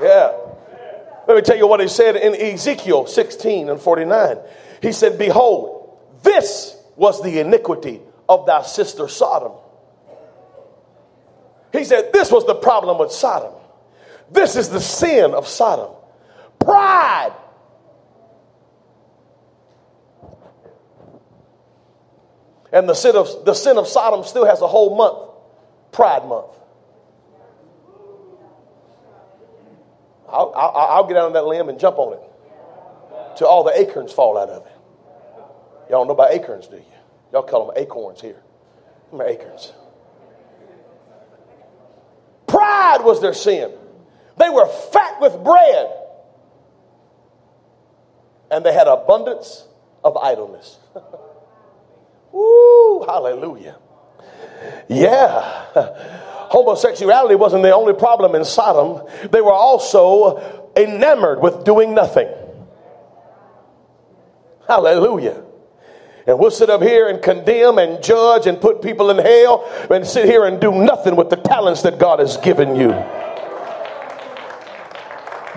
Yeah. 0.00 0.36
Let 1.28 1.36
me 1.36 1.42
tell 1.42 1.56
you 1.56 1.68
what 1.68 1.78
he 1.78 1.86
said 1.86 2.16
in 2.16 2.34
Ezekiel 2.34 3.06
16 3.06 3.68
and 3.68 3.80
49. 3.80 4.38
He 4.82 4.90
said, 4.90 5.18
Behold, 5.18 6.00
this 6.24 6.76
was 6.96 7.22
the 7.22 7.38
iniquity 7.38 8.00
of 8.28 8.44
thy 8.44 8.62
sister 8.62 9.06
Sodom. 9.06 9.52
He 11.72 11.84
said, 11.84 12.12
This 12.12 12.30
was 12.30 12.46
the 12.46 12.54
problem 12.54 12.98
with 12.98 13.10
Sodom. 13.10 13.54
This 14.30 14.56
is 14.56 14.68
the 14.68 14.80
sin 14.80 15.32
of 15.32 15.46
Sodom. 15.46 15.94
Pride. 16.58 17.32
And 22.72 22.88
the 22.88 22.94
sin 22.94 23.16
of, 23.16 23.44
the 23.44 23.54
sin 23.54 23.76
of 23.76 23.86
Sodom 23.86 24.24
still 24.24 24.46
has 24.46 24.60
a 24.62 24.66
whole 24.66 24.96
month, 24.96 25.30
Pride 25.92 26.26
Month. 26.26 26.58
I'll, 30.28 30.52
I'll, 30.56 30.70
I'll 30.70 31.06
get 31.06 31.18
out 31.18 31.26
on 31.26 31.32
that 31.34 31.44
limb 31.44 31.68
and 31.68 31.78
jump 31.78 31.98
on 31.98 32.14
it 32.14 33.36
till 33.36 33.46
all 33.46 33.64
the 33.64 33.78
acorns 33.78 34.12
fall 34.12 34.38
out 34.38 34.48
of 34.48 34.64
it. 34.64 34.72
Y'all 35.90 36.00
don't 36.00 36.06
know 36.06 36.14
about 36.14 36.32
acorns, 36.32 36.68
do 36.68 36.76
you? 36.76 36.84
Y'all 37.32 37.42
call 37.42 37.66
them 37.66 37.76
acorns 37.76 38.22
here. 38.22 38.40
Them 39.10 39.20
acorns. 39.20 39.74
Pride 42.52 42.98
was 43.02 43.22
their 43.22 43.32
sin. 43.32 43.72
They 44.36 44.50
were 44.50 44.66
fat 44.66 45.22
with 45.22 45.42
bread. 45.42 45.90
And 48.50 48.62
they 48.62 48.74
had 48.74 48.88
abundance 48.88 49.66
of 50.04 50.18
idleness. 50.18 50.78
Woo, 52.32 53.06
hallelujah. 53.06 53.78
Yeah. 54.86 55.40
Homosexuality 56.50 57.36
wasn't 57.36 57.62
the 57.62 57.74
only 57.74 57.94
problem 57.94 58.34
in 58.34 58.44
Sodom. 58.44 59.08
They 59.30 59.40
were 59.40 59.54
also 59.54 60.68
enamored 60.76 61.40
with 61.40 61.64
doing 61.64 61.94
nothing. 61.94 62.28
Hallelujah. 64.68 65.42
And 66.26 66.38
we'll 66.38 66.50
sit 66.50 66.70
up 66.70 66.82
here 66.82 67.08
and 67.08 67.20
condemn 67.20 67.78
and 67.78 68.02
judge 68.02 68.46
and 68.46 68.60
put 68.60 68.82
people 68.82 69.10
in 69.10 69.18
hell 69.18 69.68
and 69.90 70.06
sit 70.06 70.26
here 70.26 70.44
and 70.44 70.60
do 70.60 70.72
nothing 70.72 71.16
with 71.16 71.30
the 71.30 71.36
talents 71.36 71.82
that 71.82 71.98
God 71.98 72.20
has 72.20 72.36
given 72.36 72.76
you. 72.76 72.90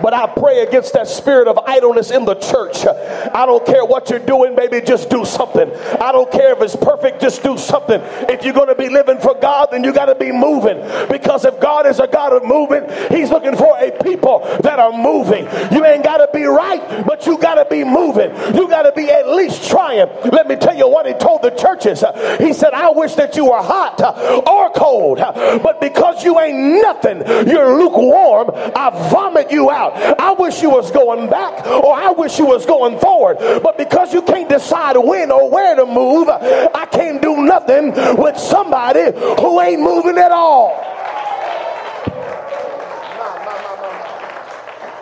But 0.02 0.12
I 0.12 0.26
pray 0.26 0.60
against 0.60 0.92
that 0.92 1.08
spirit 1.08 1.48
of 1.48 1.58
idleness 1.58 2.10
in 2.10 2.24
the 2.24 2.34
church. 2.34 2.86
I 2.86 3.46
don't 3.46 3.64
care 3.64 3.84
what 3.84 4.10
you're 4.10 4.18
doing, 4.18 4.54
baby, 4.54 4.80
just 4.84 5.08
do 5.08 5.24
something. 5.24 5.70
I 6.00 6.12
don't 6.12 6.30
care 6.30 6.52
if 6.52 6.60
it's 6.60 6.76
perfect, 6.76 7.20
just 7.20 7.42
do 7.42 7.56
something. 7.56 8.00
If 8.28 8.44
you're 8.44 8.54
going 8.54 8.68
to 8.68 8.74
be 8.74 8.88
living 8.88 9.18
for 9.18 9.34
God, 9.34 9.68
then 9.70 9.84
you 9.84 9.92
got 9.92 10.06
to 10.06 10.14
be 10.14 10.32
moving. 10.32 10.78
Because 11.08 11.44
if 11.44 11.58
God 11.60 11.86
is 11.86 11.98
a 11.98 12.06
God 12.06 12.32
of 12.32 12.44
movement, 12.44 12.90
He's 13.12 13.30
looking 13.30 13.56
for 13.56 13.76
a 13.78 13.90
people 14.02 14.40
that 14.62 14.78
are 14.78 14.92
moving. 14.92 15.44
You 15.72 15.84
ain't 15.84 16.04
got 16.04 16.18
to 16.18 16.28
be 16.32 16.44
right, 16.44 17.04
but 17.06 17.26
you 17.26 17.38
got 17.38 17.54
to 17.54 17.66
be 17.70 17.82
moving. 17.84 18.30
You 18.54 18.68
got 18.68 18.82
to 18.82 18.92
be 18.92 19.10
at 19.10 19.28
least 19.28 19.68
trying. 19.68 20.08
Let 20.30 20.46
me 20.46 20.56
tell 20.56 20.76
you 20.76 20.88
what 20.88 21.06
He 21.06 21.14
told 21.14 21.42
the 21.42 21.50
churches. 21.50 22.04
He 22.38 22.52
said, 22.52 22.74
I 22.74 22.90
wish 22.90 23.14
that 23.14 23.36
you 23.36 23.46
were 23.46 23.62
hot 23.62 24.00
or 24.46 24.70
cold, 24.72 25.18
but 25.18 25.80
because 25.80 26.22
you 26.22 26.38
ain't 26.38 26.82
nothing, 26.82 27.18
you're 27.48 27.78
lukewarm, 27.78 28.50
I 28.76 28.90
vomit 29.10 29.50
you 29.50 29.70
out 29.70 29.85
out. 29.86 30.20
I 30.20 30.32
wish 30.32 30.62
you 30.62 30.70
was 30.70 30.90
going 30.90 31.28
back 31.30 31.66
or 31.66 31.94
I 31.94 32.10
wish 32.10 32.38
you 32.38 32.46
was 32.46 32.66
going 32.66 32.98
forward. 32.98 33.38
But 33.62 33.78
because 33.78 34.12
you 34.12 34.22
can't 34.22 34.48
decide 34.48 34.96
when 34.96 35.30
or 35.30 35.50
where 35.50 35.76
to 35.76 35.86
move, 35.86 36.28
I 36.28 36.86
can't 36.90 37.22
do 37.22 37.36
nothing 37.42 37.92
with 38.16 38.36
somebody 38.38 39.12
who 39.40 39.60
ain't 39.60 39.80
moving 39.82 40.18
at 40.18 40.32
all. 40.32 40.82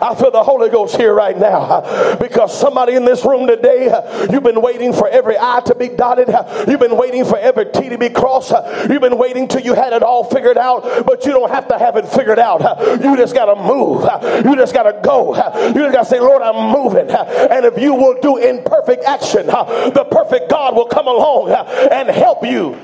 I 0.01 0.13
feel 0.15 0.31
the 0.31 0.43
Holy 0.43 0.69
Ghost 0.69 0.97
here 0.97 1.13
right 1.13 1.37
now 1.37 1.61
uh, 1.61 2.15
because 2.17 2.57
somebody 2.57 2.95
in 2.95 3.05
this 3.05 3.23
room 3.23 3.47
today, 3.47 3.89
uh, 3.89 4.27
you've 4.31 4.43
been 4.43 4.61
waiting 4.61 4.91
for 4.91 5.07
every 5.07 5.37
I 5.37 5.61
to 5.65 5.75
be 5.75 5.89
dotted. 5.89 6.29
Uh, 6.29 6.65
you've 6.67 6.79
been 6.79 6.97
waiting 6.97 7.23
for 7.23 7.37
every 7.37 7.65
T 7.71 7.89
to 7.89 7.97
be 7.97 8.09
crossed. 8.09 8.51
You've 8.89 9.01
been 9.01 9.17
waiting 9.17 9.47
till 9.47 9.61
you 9.61 9.73
had 9.73 9.93
it 9.93 10.03
all 10.03 10.23
figured 10.23 10.57
out, 10.57 11.05
but 11.05 11.25
you 11.25 11.31
don't 11.31 11.49
have 11.49 11.67
to 11.69 11.77
have 11.77 11.95
it 11.95 12.07
figured 12.07 12.39
out. 12.39 12.61
You 13.01 13.15
just 13.15 13.33
got 13.33 13.45
to 13.45 13.55
move. 13.55 14.03
You 14.45 14.55
just 14.55 14.73
got 14.73 14.83
to 14.83 14.99
go. 15.03 15.35
You 15.67 15.73
just 15.73 15.93
got 15.93 16.03
to 16.03 16.09
say, 16.09 16.19
Lord, 16.19 16.41
I'm 16.41 16.71
moving. 16.73 17.09
And 17.09 17.65
if 17.65 17.79
you 17.79 17.93
will 17.93 18.19
do 18.19 18.37
imperfect 18.37 19.03
action, 19.05 19.47
the 19.47 20.07
perfect 20.11 20.49
God 20.49 20.75
will 20.75 20.87
come 20.87 21.07
along 21.07 21.51
and 21.51 22.09
help 22.09 22.45
you. 22.45 22.79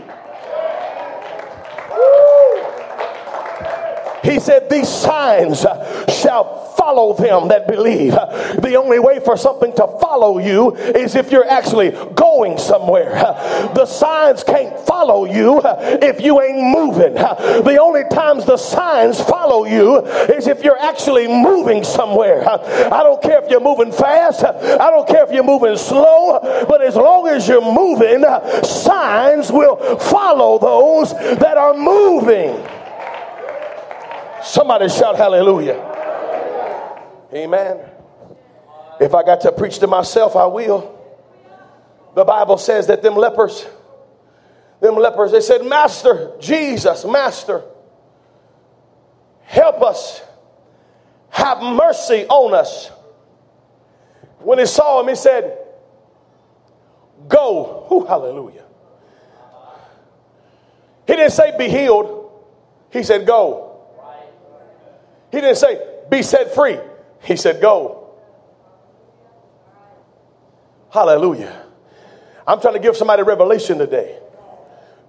He 4.24 4.40
said, 4.40 4.70
These 4.70 4.90
signs 4.90 5.62
shall 5.62 6.74
follow 6.78 7.14
them 7.14 7.50
that 7.50 7.68
believe. 7.68 8.14
The 8.14 8.76
only 8.76 9.00
way 9.00 9.20
for 9.20 9.38
something 9.38 9.72
to 9.74 9.88
follow 10.02 10.40
you 10.40 10.76
is 10.76 11.16
if 11.16 11.32
you're 11.32 11.48
actually 11.48 11.92
going 12.16 12.58
somewhere. 12.58 13.12
The 13.76 13.86
signs 13.86 14.44
can't 14.44 14.78
follow 14.88 15.26
you 15.26 15.62
if 15.64 16.22
you 16.22 16.42
ain't 16.42 16.76
moving. 16.76 17.14
The 17.14 17.78
only 17.82 18.04
times 18.12 18.46
the 18.46 18.58
signs 18.58 19.22
follow 19.22 19.66
you 19.66 20.00
is 20.00 20.48
if 20.48 20.64
you're 20.64 20.80
actually 20.80 21.28
moving 21.28 21.84
somewhere. 21.84 22.48
I 22.50 23.04
don't 23.04 23.22
care 23.22 23.44
if 23.44 23.50
you're 23.50 23.60
moving 23.60 23.92
fast, 23.92 24.44
I 24.44 24.90
don't 24.90 25.08
care 25.08 25.24
if 25.24 25.32
you're 25.32 25.44
moving 25.44 25.78
slow, 25.78 26.40
but 26.68 26.82
as 26.82 26.96
long 26.96 27.28
as 27.28 27.48
you're 27.48 27.62
moving, 27.62 28.24
signs 28.64 29.52
will 29.52 29.98
follow 29.98 30.58
those 30.60 31.14
that 31.40 31.58
are 31.58 31.74
moving. 31.74 32.81
Somebody 34.44 34.90
shout 34.90 35.16
hallelujah. 35.18 35.78
Amen. 37.34 37.80
If 39.00 39.16
I 39.16 39.24
got 39.24 39.42
to 39.42 39.52
preach 39.52 39.80
to 39.80 39.88
myself, 39.88 40.36
I 40.36 40.46
will. 40.46 40.98
The 42.16 42.26
Bible 42.26 42.58
says 42.58 42.88
that 42.88 43.02
them 43.02 43.16
lepers, 43.16 43.66
them 44.82 44.96
lepers, 44.96 45.32
they 45.32 45.42
said, 45.42 45.66
Master, 45.66 46.34
Jesus, 46.40 47.06
Master, 47.06 47.64
help 49.44 49.82
us. 49.82 50.22
Have 51.30 51.62
mercy 51.62 52.26
on 52.28 52.54
us. 52.54 52.90
When 54.40 54.60
he 54.60 54.66
saw 54.66 55.02
him, 55.02 55.08
he 55.08 55.16
said, 55.16 55.58
Go. 57.28 57.88
Ooh, 57.92 58.06
hallelujah. 58.06 58.66
He 61.08 61.16
didn't 61.16 61.32
say 61.32 61.56
be 61.58 61.68
healed. 61.68 62.32
He 62.90 63.04
said 63.04 63.26
go. 63.26 63.71
He 65.32 65.42
didn't 65.42 65.58
say 65.58 65.80
be 66.10 66.22
set 66.22 66.54
free. 66.54 66.78
He 67.24 67.36
said, 67.36 67.62
Go. 67.62 68.10
Hallelujah. 70.92 71.66
I'm 72.46 72.60
trying 72.60 72.74
to 72.74 72.80
give 72.80 72.98
somebody 72.98 73.24
revelation 73.24 73.78
today. 73.78 74.20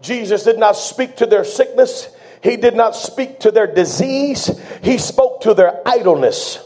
Jesus 0.01 0.45
did 0.45 0.59
not 0.59 0.77
speak 0.77 1.17
to 1.17 1.27
their 1.27 1.45
sickness, 1.45 2.09
He 2.43 2.57
did 2.57 2.75
not 2.75 2.95
speak 2.95 3.41
to 3.41 3.51
their 3.51 3.73
disease, 3.73 4.51
He 4.83 4.99
spoke 4.99 5.43
to 5.43 5.55
their 5.55 5.81
idleness. 5.87 6.59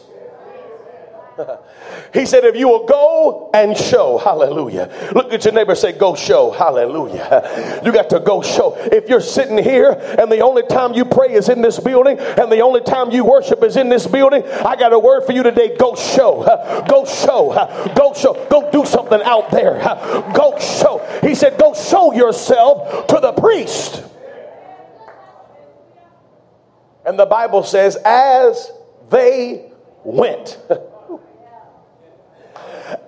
He 2.14 2.24
said, 2.24 2.44
if 2.44 2.56
you 2.56 2.68
will 2.68 2.86
go 2.86 3.50
and 3.52 3.76
show, 3.76 4.16
hallelujah. 4.16 5.10
Look 5.14 5.32
at 5.32 5.44
your 5.44 5.52
neighbor 5.52 5.74
say, 5.74 5.92
go 5.92 6.14
show, 6.14 6.50
hallelujah. 6.50 7.80
You 7.84 7.92
got 7.92 8.08
to 8.10 8.20
go 8.20 8.40
show. 8.40 8.74
If 8.76 9.08
you're 9.08 9.20
sitting 9.20 9.58
here 9.58 9.90
and 10.18 10.32
the 10.32 10.40
only 10.40 10.62
time 10.62 10.94
you 10.94 11.04
pray 11.04 11.32
is 11.32 11.50
in 11.50 11.60
this 11.60 11.78
building 11.78 12.18
and 12.18 12.50
the 12.50 12.60
only 12.60 12.80
time 12.80 13.10
you 13.10 13.24
worship 13.24 13.62
is 13.62 13.76
in 13.76 13.90
this 13.90 14.06
building, 14.06 14.44
I 14.44 14.76
got 14.76 14.94
a 14.94 14.98
word 14.98 15.24
for 15.24 15.32
you 15.32 15.42
today. 15.42 15.76
Go 15.76 15.94
show, 15.94 16.42
go 16.88 17.04
show, 17.04 17.52
go 17.96 18.14
show, 18.14 18.46
go 18.48 18.70
do 18.70 18.86
something 18.86 19.20
out 19.22 19.50
there. 19.50 19.78
Go 20.34 20.58
show. 20.58 21.06
He 21.22 21.34
said, 21.34 21.58
Go 21.58 21.74
show 21.74 22.14
yourself 22.14 23.08
to 23.08 23.20
the 23.20 23.32
priest. 23.32 24.02
And 27.04 27.18
the 27.18 27.26
Bible 27.26 27.62
says, 27.62 27.96
As 28.04 28.70
they 29.10 29.70
went. 30.02 30.58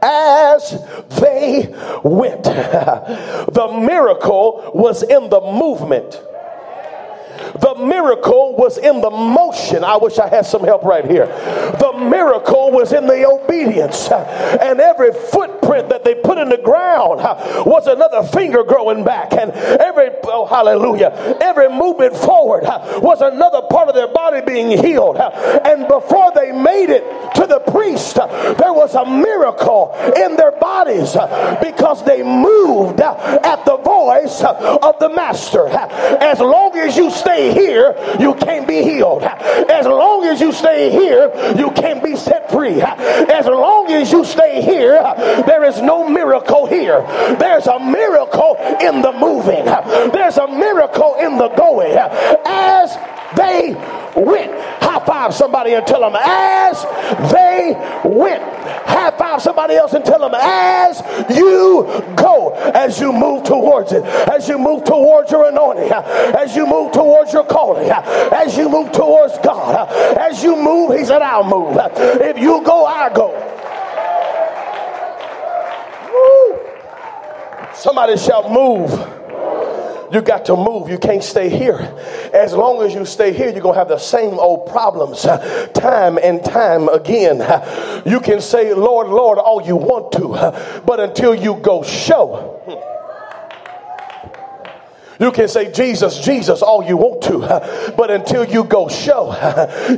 As 0.03 0.71
they 1.21 1.75
went. 2.03 2.45
the 2.45 3.81
miracle 3.81 4.71
was 4.75 5.03
in 5.03 5.29
the 5.31 5.41
movement. 5.41 6.21
The 7.61 7.75
miracle 7.79 8.57
was 8.57 8.79
in 8.79 9.01
the 9.01 9.11
motion. 9.11 9.85
I 9.85 9.97
wish 9.97 10.19
I 10.19 10.29
had 10.29 10.47
some 10.47 10.65
help 10.65 10.85
right 10.85 11.05
here. 11.05 11.27
The 11.27 11.99
miracle 11.99 12.71
was 12.71 12.93
in 12.93 13.07
the 13.07 13.27
obedience. 13.27 14.09
And 14.11 14.81
every 14.81 15.13
footprint 15.13 15.89
that 15.91 16.05
they 16.05 16.15
put 16.15 16.39
in 16.39 16.49
the 16.49 16.59
ground 16.59 17.21
was 17.67 17.87
another 17.87 18.23
finger 18.23 18.65
growing 18.65 19.05
back. 19.05 19.33
And 19.33 19.53
every, 19.53 20.09
oh, 20.25 20.47
hallelujah, 20.47 21.39
every 21.41 21.69
movement 21.69 22.17
forward 22.17 22.65
was 23.03 23.21
another 23.21 23.63
part 23.71 23.89
of 23.89 23.95
their 23.95 24.09
body 24.09 24.41
being 24.41 24.77
healed. 24.79 25.17
And 25.19 25.87
before 25.87 26.33
they 26.35 26.53
made 26.53 26.91
it 26.91 27.05
to 27.35 27.47
the 27.47 27.61
priest, 27.71 28.17
there 28.17 28.73
was 28.73 28.95
a 28.95 29.05
miracle 29.05 29.95
in 30.17 30.37
their 30.37 30.53
bodies 30.53 31.13
because 31.63 32.05
they 32.05 32.23
moved 32.23 33.01
at 33.01 33.65
the 33.65 33.77
voice 33.77 34.43
of 34.43 34.99
the 34.99 35.11
master. 35.15 35.69
As 35.69 36.41
long 36.41 36.77
as 36.77 36.97
you 36.97 37.11
stay 37.11 37.28
here, 37.37 37.95
you 38.19 38.35
can't 38.35 38.67
be 38.67 38.83
healed. 38.83 39.23
As 39.23 39.87
long 39.87 40.25
as 40.25 40.41
you 40.41 40.53
stay 40.53 40.91
here, 40.91 41.31
you 41.57 41.71
can't 41.73 42.03
be 42.03 42.17
set 42.17 42.51
free. 42.51 42.81
As 42.81 43.47
long 43.47 43.91
as 43.93 44.11
you 44.13 44.25
stay 44.25 44.63
here, 44.63 44.95
there 45.47 45.65
is 45.65 45.81
no 45.81 46.09
miracle 46.09 46.67
here. 46.67 47.03
There's 47.39 47.67
a 47.67 47.79
miracle 47.79 48.57
in 48.81 49.03
the 49.03 49.13
moving, 49.13 49.65
there's 50.13 50.39
a 50.39 50.47
miracle 50.49 51.17
in 51.17 51.37
the 51.39 51.49
going. 51.51 51.97
As 52.47 52.97
they 53.37 53.75
went. 54.17 54.53
High 54.83 55.05
five 55.05 55.35
somebody 55.35 55.75
and 55.75 55.87
tell 55.87 56.01
them, 56.01 56.17
as 56.17 56.83
they 57.31 57.75
went. 58.05 58.43
High 58.89 59.11
five 59.19 59.43
somebody 59.43 59.75
else 59.75 59.93
and 59.93 60.05
tell 60.05 60.21
them, 60.21 60.33
as 60.35 61.03
you 61.37 61.85
go, 62.17 62.53
as 62.75 62.99
you 62.99 63.13
move 63.13 63.45
towards 63.45 63.93
it, 63.93 64.03
as 64.05 64.49
you 64.49 64.59
move 64.59 64.85
towards 64.85 65.31
your 65.31 65.49
anointing, 65.49 65.93
as 65.93 66.57
you 66.57 66.67
move 66.67 66.93
towards 66.93 67.18
your 67.33 67.45
calling, 67.45 67.91
as 67.91 68.57
you 68.57 68.69
move 68.69 68.93
towards 68.93 69.37
God, 69.39 69.89
as 70.19 70.43
you 70.43 70.57
move, 70.57 70.97
He 70.99 71.05
said, 71.05 71.23
I'll 71.23 71.45
move. 71.45 71.77
If 72.21 72.39
you 72.39 72.63
go, 72.65 72.85
I 72.87 73.13
go. 73.13 73.29
Woo. 76.13 77.75
Somebody 77.75 78.17
shall 78.17 78.49
move. 78.49 78.91
You 80.13 80.23
got 80.23 80.47
to 80.47 80.57
move. 80.57 80.89
You 80.89 80.97
can't 80.99 81.23
stay 81.23 81.51
here. 81.51 81.79
As 82.33 82.55
long 82.55 82.83
as 82.83 82.95
you 82.95 83.05
stay 83.05 83.33
here, 83.33 83.51
you're 83.51 83.61
going 83.61 83.75
to 83.75 83.79
have 83.79 83.89
the 83.89 83.99
same 83.99 84.39
old 84.39 84.67
problems 84.67 85.23
time 85.75 86.19
and 86.19 86.43
time 86.43 86.89
again. 86.89 87.39
You 88.07 88.21
can 88.21 88.41
say, 88.41 88.73
Lord, 88.73 89.09
Lord, 89.09 89.39
all 89.39 89.61
you 89.67 89.77
want 89.77 90.13
to, 90.13 90.83
but 90.87 90.99
until 91.01 91.35
you 91.35 91.57
go 91.57 91.83
show. 91.83 92.55
You 95.21 95.33
can 95.33 95.49
say 95.49 95.73
Jesus, 95.73 96.21
Jesus 96.21 96.63
all 96.63 96.85
you 96.85 96.97
want 96.97 97.23
to, 97.23 97.39
but 97.97 98.11
until 98.11 98.45
you 98.45 98.65
go 98.65 98.89
show. 98.89 99.33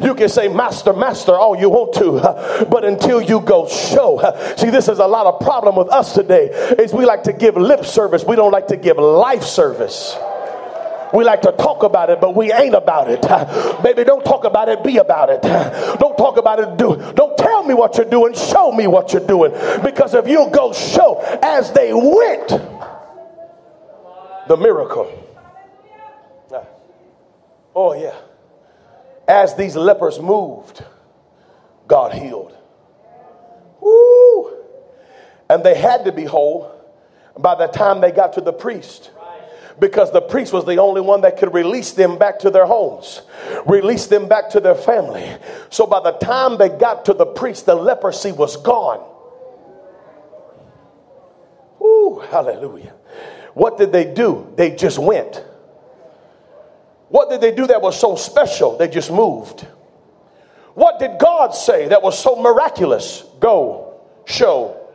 You 0.02 0.14
can 0.14 0.28
say 0.28 0.48
Master, 0.48 0.94
Master 0.94 1.32
all 1.32 1.56
you 1.58 1.68
want 1.68 1.92
to, 1.94 2.66
but 2.70 2.84
until 2.84 3.20
you 3.20 3.40
go 3.40 3.68
show. 3.68 4.18
See, 4.56 4.70
this 4.70 4.88
is 4.88 4.98
a 4.98 5.06
lot 5.06 5.26
of 5.26 5.40
problem 5.40 5.76
with 5.76 5.88
us 5.90 6.14
today. 6.14 6.46
Is 6.78 6.94
we 6.94 7.04
like 7.04 7.24
to 7.24 7.34
give 7.34 7.56
lip 7.56 7.84
service. 7.84 8.24
We 8.24 8.36
don't 8.36 8.52
like 8.52 8.68
to 8.68 8.76
give 8.76 8.96
life 8.96 9.42
service. 9.42 10.16
We 11.12 11.24
like 11.24 11.42
to 11.42 11.52
talk 11.52 11.82
about 11.82 12.08
it, 12.10 12.20
but 12.20 12.36
we 12.36 12.52
ain't 12.52 12.74
about 12.74 13.10
it. 13.10 13.20
Baby, 13.82 14.04
don't 14.04 14.24
talk 14.24 14.44
about 14.44 14.68
it, 14.68 14.84
be 14.84 14.98
about 14.98 15.28
it. 15.28 15.42
Don't 15.42 16.16
talk 16.16 16.38
about 16.38 16.60
it, 16.60 16.76
do. 16.78 16.96
Don't 17.14 17.36
tell 17.36 17.64
me 17.64 17.74
what 17.74 17.96
you're 17.96 18.08
doing, 18.08 18.32
show 18.32 18.70
me 18.72 18.86
what 18.86 19.12
you're 19.12 19.26
doing. 19.26 19.50
Because 19.82 20.14
if 20.14 20.28
you 20.28 20.48
go 20.52 20.72
show 20.72 21.20
as 21.42 21.72
they 21.72 21.92
went, 21.92 22.52
the 24.50 24.56
miracle. 24.56 25.06
Ah. 26.52 26.66
Oh, 27.72 27.94
yeah. 27.94 28.16
As 29.28 29.54
these 29.54 29.76
lepers 29.76 30.18
moved, 30.18 30.82
God 31.86 32.12
healed. 32.12 32.52
Woo! 33.80 34.56
And 35.48 35.62
they 35.62 35.76
had 35.76 36.04
to 36.06 36.10
be 36.10 36.24
whole 36.24 36.68
by 37.38 37.54
the 37.54 37.68
time 37.68 38.00
they 38.00 38.10
got 38.10 38.32
to 38.32 38.40
the 38.40 38.52
priest 38.52 39.12
because 39.78 40.10
the 40.10 40.20
priest 40.20 40.52
was 40.52 40.66
the 40.66 40.78
only 40.78 41.00
one 41.00 41.20
that 41.20 41.36
could 41.36 41.54
release 41.54 41.92
them 41.92 42.18
back 42.18 42.40
to 42.40 42.50
their 42.50 42.66
homes, 42.66 43.22
release 43.66 44.08
them 44.08 44.26
back 44.26 44.50
to 44.50 44.58
their 44.58 44.74
family. 44.74 45.32
So 45.68 45.86
by 45.86 46.00
the 46.00 46.18
time 46.18 46.58
they 46.58 46.70
got 46.70 47.04
to 47.04 47.14
the 47.14 47.24
priest, 47.24 47.66
the 47.66 47.76
leprosy 47.76 48.32
was 48.32 48.56
gone. 48.56 49.06
Ooh, 51.80 52.20
hallelujah. 52.32 52.94
What 53.54 53.78
did 53.78 53.92
they 53.92 54.12
do? 54.12 54.52
They 54.56 54.74
just 54.74 54.98
went. 54.98 55.44
What 57.08 57.28
did 57.28 57.40
they 57.40 57.52
do 57.52 57.66
that 57.66 57.82
was 57.82 57.98
so 57.98 58.14
special? 58.14 58.76
They 58.78 58.88
just 58.88 59.10
moved. 59.10 59.66
What 60.74 60.98
did 60.98 61.18
God 61.18 61.54
say 61.54 61.88
that 61.88 62.02
was 62.02 62.18
so 62.18 62.40
miraculous? 62.40 63.24
Go, 63.40 64.00
show. 64.24 64.88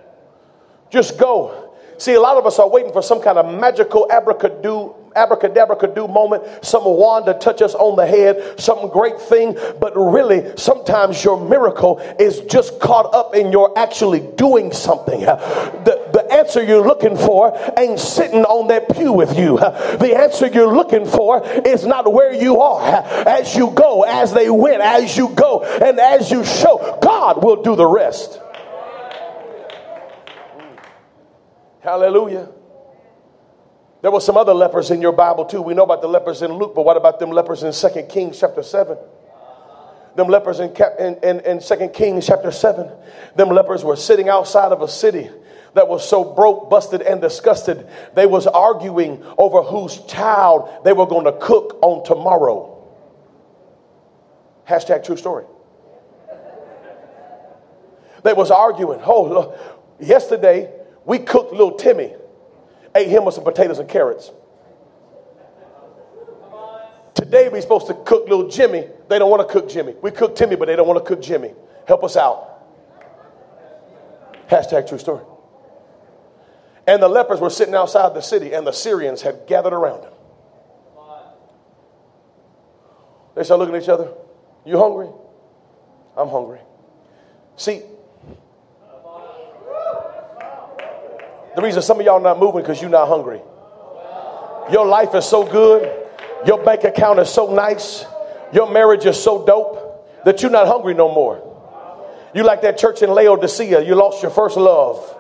Just 0.90 1.18
go. 1.18 1.65
See, 1.98 2.14
a 2.14 2.22
lot 2.22 2.38
of 2.38 2.46
us 2.46 2.60
are 2.60 2.70
waiting 2.70 2.92
for 2.92 3.02
some 3.02 3.22
kind 3.22 3.38
of 3.38 3.60
magical 3.60 4.10
abracadabra 4.12 5.06
abracadabra 5.16 5.78
could 5.78 5.96
do 5.96 6.08
moment, 6.08 6.44
some 6.64 6.84
wand 6.84 7.26
to 7.26 7.34
touch 7.34 7.62
us 7.62 7.74
on 7.74 7.96
the 7.96 8.06
head, 8.06 8.60
some 8.60 8.90
great 8.90 9.20
thing. 9.20 9.58
But 9.80 9.96
really, 9.96 10.52
sometimes 10.58 11.24
your 11.24 11.50
miracle 11.50 12.00
is 12.20 12.42
just 12.42 12.80
caught 12.80 13.14
up 13.14 13.36
in 13.36 13.52
your 13.52 13.78
actually 13.78 14.20
doing 14.36 14.72
something. 14.74 15.22
The, 15.22 16.10
the 16.12 16.34
answer 16.34 16.64
you're 16.64 16.86
looking 16.86 17.16
for 17.16 17.58
ain't 17.78 18.00
sitting 18.00 18.44
on 18.44 18.68
that 18.68 18.94
pew 18.94 19.14
with 19.14 19.38
you. 19.38 19.58
The 19.58 20.16
answer 20.18 20.48
you're 20.48 20.74
looking 20.74 21.06
for 21.06 21.42
is 21.66 21.86
not 21.86 22.12
where 22.12 22.34
you 22.34 22.62
are. 22.62 22.84
As 23.28 23.56
you 23.56 23.72
go, 23.72 24.04
as 24.04 24.34
they 24.34 24.50
went, 24.50 24.82
as 24.82 25.16
you 25.16 25.30
go, 25.30 25.64
and 25.64 26.00
as 26.00 26.30
you 26.30 26.44
show, 26.44 27.00
God 27.02 27.44
will 27.44 27.64
do 27.64 27.76
the 27.76 27.86
rest. 27.86 28.40
Hallelujah. 31.86 32.50
There 34.02 34.10
were 34.10 34.20
some 34.20 34.38
other 34.38 34.56
lepers 34.56 34.90
in 34.90 35.04
your 35.04 35.12
Bible 35.12 35.46
too. 35.46 35.62
We 35.62 35.76
know 35.76 35.84
about 35.84 36.02
the 36.02 36.08
lepers 36.08 36.42
in 36.42 36.52
Luke, 36.52 36.74
but 36.74 36.84
what 36.84 36.98
about 36.98 37.20
them 37.20 37.30
lepers 37.30 37.62
in 37.62 37.72
2 37.72 38.08
Kings 38.10 38.40
chapter 38.40 38.64
7? 38.64 38.98
Them 40.16 40.28
lepers 40.28 40.60
in, 40.60 40.74
in, 40.98 41.18
in, 41.22 41.40
in 41.42 41.60
2 41.60 41.90
Kings 41.90 42.26
chapter 42.26 42.52
7. 42.52 42.90
Them 43.36 43.50
lepers 43.50 43.84
were 43.84 43.96
sitting 43.96 44.30
outside 44.30 44.72
of 44.72 44.82
a 44.82 44.88
city 44.88 45.30
that 45.76 45.88
was 45.88 46.08
so 46.10 46.24
broke, 46.24 46.72
busted, 46.72 47.04
and 47.04 47.22
disgusted. 47.22 47.88
They 48.16 48.26
was 48.26 48.48
arguing 48.48 49.24
over 49.38 49.62
whose 49.62 50.00
child 50.06 50.84
they 50.84 50.94
were 50.94 51.06
going 51.06 51.26
to 51.26 51.34
cook 51.34 51.78
on 51.84 52.04
tomorrow. 52.04 52.84
Hashtag 54.68 55.06
true 55.06 55.18
story. 55.18 55.46
They 58.24 58.34
was 58.34 58.50
arguing. 58.50 59.02
Oh, 59.04 59.24
look, 59.26 60.00
yesterday 60.00 60.75
we 61.06 61.20
cooked 61.20 61.52
little 61.52 61.76
Timmy 61.76 62.14
ate 62.96 63.10
him 63.10 63.26
with 63.26 63.36
some 63.36 63.44
potatoes 63.44 63.80
and 63.80 63.90
carrots. 63.90 64.32
Today 67.14 67.50
we're 67.50 67.62
supposed 67.62 67.88
to 67.88 67.94
cook 67.94 68.28
little 68.28 68.50
Jimmy. 68.50 68.88
They 69.10 69.20
don't 69.20 69.30
want 69.30 69.48
to 69.48 69.52
cook 69.52 69.70
Jimmy. 69.70 69.96
We 70.02 70.12
cook 70.12 70.36
Timmy, 70.36 70.56
but 70.56 70.68
they 70.68 70.76
don't 70.76 70.88
want 70.88 71.04
to 71.04 71.08
cook 71.08 71.22
Jimmy. 71.22 71.54
Help 71.88 72.04
us 72.04 72.16
out. 72.16 72.52
Hashtag 74.50 74.88
true 74.88 74.98
story. 74.98 75.24
And 76.88 77.02
the 77.02 77.08
lepers 77.08 77.40
were 77.40 77.50
sitting 77.50 77.74
outside 77.74 78.14
the 78.14 78.22
city, 78.22 78.54
and 78.54 78.66
the 78.66 78.72
Syrians 78.72 79.22
had 79.22 79.48
gathered 79.48 79.74
around 79.74 80.04
them. 80.04 80.14
They 83.36 83.44
started 83.44 83.64
looking 83.64 83.76
at 83.76 83.84
each 83.84 83.90
other. 83.90 84.14
You 84.66 84.78
hungry? 84.78 85.10
I'm 86.16 86.30
hungry. 86.30 86.60
See, 87.58 87.82
The 91.56 91.62
reason 91.62 91.82
some 91.82 92.00
of 92.00 92.06
y'all 92.06 92.22
not 92.22 92.40
moving 92.40 92.62
because 92.62 92.82
you're 92.82 92.90
not 92.90 93.08
hungry. 93.08 93.42
Your 94.72 94.86
life 94.86 95.16
is 95.16 95.26
so 95.26 95.46
good. 95.46 95.90
Your 96.46 96.64
bank 96.64 96.84
account 96.84 97.20
is 97.20 97.30
so 97.30 97.54
nice. 97.54 98.06
Your 98.54 98.70
marriage 98.70 99.06
is 99.06 99.22
so 99.22 99.46
dope 99.46 100.24
that 100.26 100.42
you're 100.42 100.52
not 100.52 100.68
hungry 100.68 100.94
no 100.94 101.14
more. 101.14 101.42
You 102.34 102.44
like 102.44 102.62
that 102.64 102.78
church 102.78 103.02
in 103.02 103.10
Laodicea. 103.10 103.82
You 103.82 103.96
lost 103.96 104.22
your 104.22 104.32
first 104.32 104.58
love. 104.58 105.16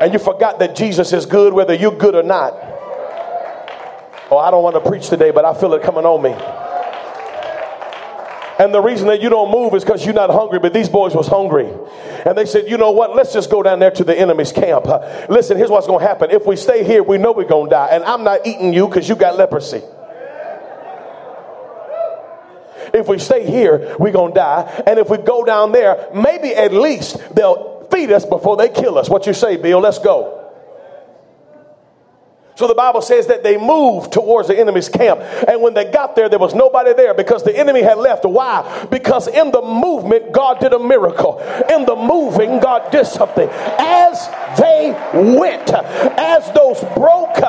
And 0.00 0.12
you 0.12 0.18
forgot 0.18 0.58
that 0.58 0.76
Jesus 0.76 1.12
is 1.12 1.24
good 1.24 1.54
whether 1.54 1.72
you're 1.72 1.96
good 1.96 2.14
or 2.14 2.22
not. 2.22 2.52
Oh, 4.30 4.38
I 4.38 4.50
don't 4.50 4.62
want 4.62 4.74
to 4.74 4.80
preach 4.88 5.08
today, 5.08 5.30
but 5.30 5.44
I 5.44 5.54
feel 5.54 5.72
it 5.74 5.82
coming 5.82 6.04
on 6.04 6.22
me. 6.22 6.32
And 8.58 8.72
the 8.74 8.80
reason 8.80 9.08
that 9.08 9.20
you 9.20 9.28
don't 9.28 9.50
move 9.50 9.74
is 9.74 9.84
because 9.84 10.04
you're 10.04 10.14
not 10.14 10.30
hungry, 10.30 10.58
but 10.58 10.72
these 10.72 10.88
boys 10.88 11.14
was 11.14 11.26
hungry. 11.26 11.70
And 12.24 12.38
they 12.38 12.46
said, 12.46 12.68
you 12.68 12.78
know 12.78 12.90
what? 12.90 13.14
Let's 13.14 13.32
just 13.32 13.50
go 13.50 13.62
down 13.62 13.78
there 13.78 13.90
to 13.90 14.04
the 14.04 14.18
enemy's 14.18 14.52
camp. 14.52 14.86
Uh, 14.86 15.26
listen, 15.28 15.56
here's 15.56 15.70
what's 15.70 15.86
going 15.86 16.00
to 16.00 16.06
happen. 16.06 16.30
If 16.30 16.46
we 16.46 16.56
stay 16.56 16.84
here, 16.84 17.02
we 17.02 17.18
know 17.18 17.32
we're 17.32 17.44
going 17.44 17.66
to 17.66 17.70
die. 17.70 17.88
And 17.92 18.04
I'm 18.04 18.24
not 18.24 18.46
eating 18.46 18.72
you 18.72 18.88
because 18.88 19.08
you 19.08 19.14
got 19.16 19.36
leprosy. 19.36 19.82
If 22.92 23.08
we 23.08 23.18
stay 23.18 23.44
here, 23.44 23.96
we're 23.98 24.12
going 24.12 24.32
to 24.32 24.36
die. 24.36 24.82
And 24.86 24.98
if 24.98 25.10
we 25.10 25.18
go 25.18 25.44
down 25.44 25.72
there, 25.72 26.08
maybe 26.14 26.54
at 26.54 26.72
least 26.72 27.18
they'll 27.34 27.88
feed 27.90 28.12
us 28.12 28.24
before 28.24 28.56
they 28.56 28.68
kill 28.68 28.98
us. 28.98 29.10
What 29.10 29.26
you 29.26 29.34
say, 29.34 29.56
Bill? 29.56 29.80
Let's 29.80 29.98
go. 29.98 30.43
So 32.56 32.68
the 32.68 32.74
Bible 32.74 33.02
says 33.02 33.26
that 33.26 33.42
they 33.42 33.56
moved 33.56 34.12
towards 34.12 34.46
the 34.48 34.58
enemy's 34.58 34.88
camp. 34.88 35.20
And 35.48 35.60
when 35.60 35.74
they 35.74 35.90
got 35.90 36.14
there, 36.14 36.28
there 36.28 36.38
was 36.38 36.54
nobody 36.54 36.92
there 36.92 37.12
because 37.12 37.42
the 37.42 37.56
enemy 37.56 37.82
had 37.82 37.98
left. 37.98 38.24
Why? 38.24 38.86
Because 38.90 39.26
in 39.26 39.50
the 39.50 39.60
movement, 39.60 40.30
God 40.32 40.60
did 40.60 40.72
a 40.72 40.78
miracle. 40.78 41.38
In 41.68 41.84
the 41.84 41.96
moving, 41.96 42.60
God 42.60 42.92
did 42.92 43.06
something. 43.06 43.48
As 43.50 44.28
they 44.58 44.92
went, 45.36 45.72
as 45.72 46.50
those 46.52 46.80
broke, 46.94 47.42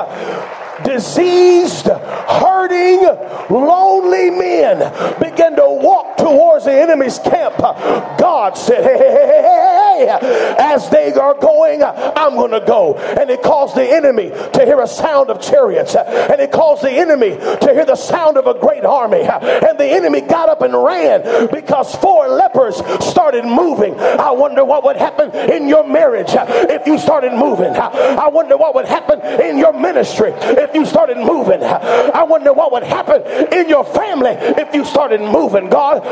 diseased, 0.86 1.86
hurting, 1.86 3.02
lonely 3.50 4.30
men 4.30 4.78
began 5.20 5.56
to 5.56 5.66
walk 5.66 6.16
towards 6.16 6.64
the 6.64 6.72
enemy's 6.72 7.18
camp, 7.18 7.58
God 7.58 8.56
said, 8.56 8.82
hey, 8.82 8.98
hey, 8.98 10.06
hey, 10.08 10.56
as 10.58 10.88
they 10.90 11.12
are 11.12 11.34
going, 11.34 11.82
I'm 11.82 12.34
going 12.34 12.52
to 12.52 12.64
go. 12.66 12.96
And 12.96 13.30
it 13.30 13.42
caused 13.42 13.76
the 13.76 13.84
enemy 13.84 14.30
to 14.30 14.64
hear 14.64 14.80
a 14.80 14.86
sound 14.86 15.30
of 15.30 15.40
chariots, 15.40 15.94
and 15.94 16.40
it 16.40 16.52
caused 16.52 16.82
the 16.82 16.90
enemy 16.90 17.30
to 17.30 17.70
hear 17.72 17.84
the 17.84 17.96
sound 17.96 18.36
of 18.36 18.46
a 18.46 18.54
great 18.58 18.84
army. 18.84 19.22
And 19.22 19.78
the 19.78 19.86
enemy 19.86 20.20
got 20.20 20.48
up 20.48 20.62
and 20.62 20.72
ran 20.72 21.48
because 21.52 21.94
four 21.96 22.28
lepers 22.28 22.76
started 23.04 23.44
moving. 23.44 23.98
I 23.98 24.30
wonder 24.30 24.64
what 24.64 24.84
would 24.84 24.96
happen 24.96 25.34
in 25.50 25.68
your 25.68 25.86
marriage 25.86 26.30
if 26.30 26.86
you 26.86 26.98
started 26.98 27.32
moving. 27.32 27.74
I 27.74 28.28
wonder 28.28 28.56
what 28.56 28.74
would 28.74 28.86
happen 28.86 29.20
in 29.40 29.58
your 29.58 29.72
ministry 29.72 30.32
if 30.34 30.74
you 30.76 30.86
started 30.86 31.16
moving. 31.16 31.62
I 31.62 32.22
wonder 32.22 32.52
what 32.52 32.70
would 32.72 32.84
happen 32.84 33.22
in 33.52 33.68
your 33.68 33.84
family 33.84 34.30
if 34.30 34.74
you 34.74 34.84
started 34.84 35.20
moving. 35.20 35.68
God, 35.68 36.02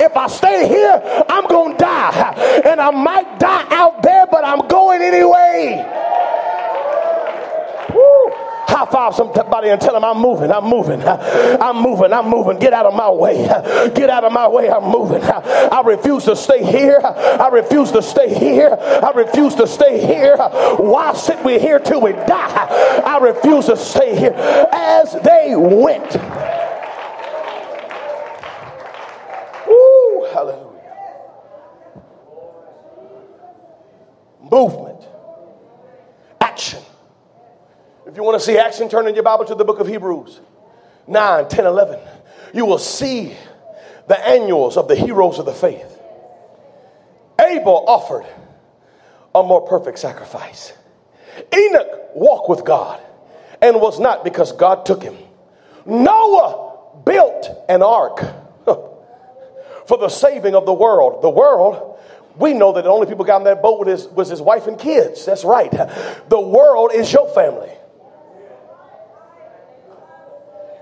if 0.00 0.16
I 0.16 0.26
stay 0.26 0.66
here, 0.66 1.24
I'm 1.28 1.46
going 1.46 1.72
to 1.72 1.78
die. 1.78 2.62
And 2.64 2.80
I 2.80 2.90
might 2.90 3.38
die 3.38 3.66
out 3.70 4.02
there, 4.02 4.26
but 4.26 4.44
I'm 4.44 4.66
going 4.66 5.02
anyway. 5.02 5.84
High 8.86 8.92
five 8.92 9.14
somebody 9.14 9.68
and 9.70 9.80
tell 9.80 9.94
them 9.94 10.04
I'm 10.04 10.18
moving, 10.18 10.50
I'm 10.50 10.64
moving, 10.64 11.02
I'm 11.02 11.76
moving, 11.76 12.12
I'm 12.12 12.28
moving. 12.28 12.58
Get 12.58 12.72
out 12.72 12.86
of 12.86 12.94
my 12.94 13.10
way. 13.10 13.46
Get 13.94 14.10
out 14.10 14.24
of 14.24 14.32
my 14.32 14.48
way. 14.48 14.70
I'm 14.70 14.84
moving. 14.84 15.22
I 15.22 15.82
refuse 15.84 16.24
to 16.24 16.36
stay 16.36 16.64
here. 16.64 17.00
I 17.02 17.48
refuse 17.48 17.90
to 17.92 18.02
stay 18.02 18.32
here. 18.32 18.76
I 18.80 19.10
refuse 19.10 19.54
to 19.56 19.66
stay 19.66 20.04
here. 20.06 20.36
Why 20.36 21.12
sit 21.14 21.42
we 21.44 21.58
here 21.58 21.78
till 21.78 22.00
we 22.00 22.12
die? 22.12 23.02
I 23.04 23.18
refuse 23.18 23.66
to 23.66 23.76
stay 23.76 24.16
here. 24.16 24.34
As 24.72 25.12
they 25.22 25.54
went. 25.56 26.14
Woo, 29.66 30.26
hallelujah. 30.32 30.72
Movement. 34.50 35.06
Action. 36.40 36.82
If 38.16 38.20
you 38.20 38.24
want 38.24 38.40
to 38.40 38.46
see 38.46 38.56
action, 38.56 38.88
turn 38.88 39.06
in 39.08 39.14
your 39.14 39.24
Bible 39.24 39.44
to 39.44 39.54
the 39.54 39.62
book 39.66 39.78
of 39.78 39.86
Hebrews 39.86 40.40
9, 41.06 41.48
10, 41.48 41.66
11. 41.66 42.00
You 42.54 42.64
will 42.64 42.78
see 42.78 43.36
the 44.08 44.18
annuals 44.26 44.78
of 44.78 44.88
the 44.88 44.94
heroes 44.94 45.38
of 45.38 45.44
the 45.44 45.52
faith. 45.52 46.00
Abel 47.38 47.84
offered 47.86 48.24
a 49.34 49.42
more 49.42 49.60
perfect 49.68 49.98
sacrifice. 49.98 50.72
Enoch 51.54 52.08
walked 52.14 52.48
with 52.48 52.64
God 52.64 53.02
and 53.60 53.82
was 53.82 54.00
not 54.00 54.24
because 54.24 54.52
God 54.52 54.86
took 54.86 55.02
him. 55.02 55.18
Noah 55.84 57.02
built 57.04 57.50
an 57.68 57.82
ark 57.82 58.20
for 58.64 59.98
the 59.98 60.08
saving 60.08 60.54
of 60.54 60.64
the 60.64 60.72
world. 60.72 61.20
The 61.20 61.28
world, 61.28 61.98
we 62.38 62.54
know 62.54 62.72
that 62.72 62.84
the 62.84 62.90
only 62.90 63.08
people 63.08 63.26
got 63.26 63.42
on 63.42 63.44
that 63.44 63.60
boat 63.60 63.84
was 63.84 64.04
his, 64.04 64.10
was 64.10 64.28
his 64.30 64.40
wife 64.40 64.68
and 64.68 64.78
kids. 64.78 65.26
That's 65.26 65.44
right. 65.44 65.70
The 65.70 66.40
world 66.40 66.92
is 66.94 67.12
your 67.12 67.28
family. 67.34 67.76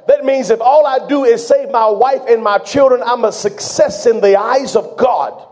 That 0.06 0.24
means 0.24 0.50
if 0.50 0.60
all 0.60 0.86
I 0.86 1.06
do 1.08 1.24
is 1.24 1.46
save 1.46 1.70
my 1.70 1.88
wife 1.88 2.22
and 2.28 2.42
my 2.42 2.58
children, 2.58 3.02
I'm 3.04 3.24
a 3.24 3.32
success 3.32 4.06
in 4.06 4.20
the 4.20 4.38
eyes 4.38 4.76
of 4.76 4.96
God. 4.96 5.48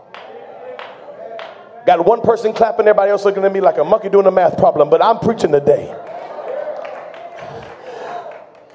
Got 1.85 2.05
one 2.05 2.21
person 2.21 2.53
clapping, 2.53 2.87
everybody 2.87 3.11
else 3.11 3.25
looking 3.25 3.43
at 3.43 3.51
me 3.51 3.59
like 3.59 3.77
a 3.77 3.83
monkey 3.83 4.09
doing 4.09 4.25
a 4.25 4.31
math 4.31 4.57
problem, 4.57 4.89
but 4.89 5.03
I'm 5.03 5.19
preaching 5.19 5.51
today. 5.51 5.93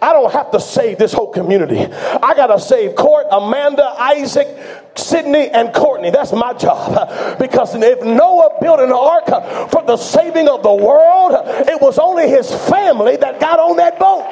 I 0.01 0.13
don't 0.13 0.33
have 0.33 0.53
to 0.53 0.61
save 0.61 0.99
this 0.99 1.13
whole 1.13 1.33
community. 1.33 1.81
I 1.81 2.35
got 2.35 2.49
to 2.49 2.61
save 2.61 2.95
Court, 2.95 3.27
Amanda, 3.33 3.85
Isaac, 3.99 4.47
Sydney, 4.95 5.49
and 5.49 5.75
Courtney. 5.75 6.11
That's 6.11 6.33
my 6.33 6.53
job. 6.53 7.39
Because 7.39 7.75
if 7.75 8.03
Noah 8.03 8.59
built 8.61 8.79
an 8.79 8.93
ark 8.93 9.27
for 9.71 9.83
the 9.85 9.97
saving 9.97 10.49
of 10.49 10.63
the 10.63 10.73
world, 10.73 11.33
it 11.69 11.81
was 11.81 11.99
only 11.99 12.29
his 12.29 12.49
family 12.69 13.17
that 13.17 13.41
got 13.41 13.59
on 13.59 13.77
that 13.79 13.99
boat. 13.99 14.25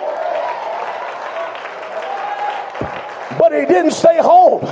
But 3.38 3.52
he 3.52 3.66
didn't 3.66 3.92
stay 3.92 4.18
home. 4.18 4.62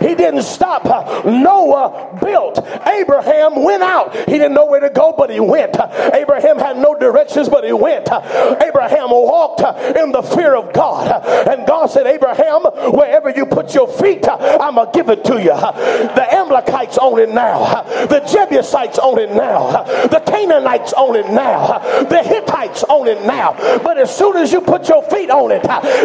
He 0.00 0.14
didn't 0.14 0.42
stop. 0.42 0.84
Noah 1.24 2.18
built. 2.22 2.58
Abraham 2.86 3.62
went 3.62 3.82
out. 3.82 4.14
He 4.14 4.32
didn't 4.32 4.54
know 4.54 4.66
where 4.66 4.80
to 4.80 4.90
go, 4.90 5.14
but 5.16 5.30
he 5.30 5.40
went. 5.40 5.76
Abraham 6.14 6.58
had 6.58 6.76
no 6.76 6.94
directions, 6.94 7.48
but 7.48 7.64
he 7.64 7.72
went. 7.72 8.08
Abraham 8.10 9.10
walked 9.10 9.60
in 9.96 10.12
the 10.12 10.22
fear 10.22 10.54
of 10.54 10.72
God. 10.72 11.24
And 11.48 11.66
God 11.66 11.86
said, 11.86 12.06
Abraham, 12.06 12.62
wherever 12.92 13.30
you 13.30 13.46
put 13.46 13.74
your 13.74 13.88
feet, 13.88 14.26
I'm 14.28 14.74
going 14.74 14.86
to 14.86 14.92
give 14.92 15.08
it 15.08 15.24
to 15.24 15.34
you. 15.34 15.54
The 15.54 16.26
Amalekites 16.32 16.98
own 17.00 17.18
it 17.18 17.30
now. 17.30 17.82
The 18.06 18.20
Jebusites 18.20 18.98
own 18.98 19.18
it 19.18 19.32
now. 19.32 19.82
The 20.08 20.20
Canaanites 20.20 20.92
own 20.96 21.16
it 21.16 21.30
now. 21.30 21.78
The 22.04 22.22
Hittites 22.22 22.84
own 22.88 23.08
it 23.08 23.24
now. 23.24 23.54
But 23.82 23.98
as 23.98 24.14
soon 24.16 24.36
as 24.36 24.52
you 24.52 24.60
put 24.60 24.88
your 24.88 25.02
feet 25.04 25.30
on 25.30 25.52
it, 25.52 25.62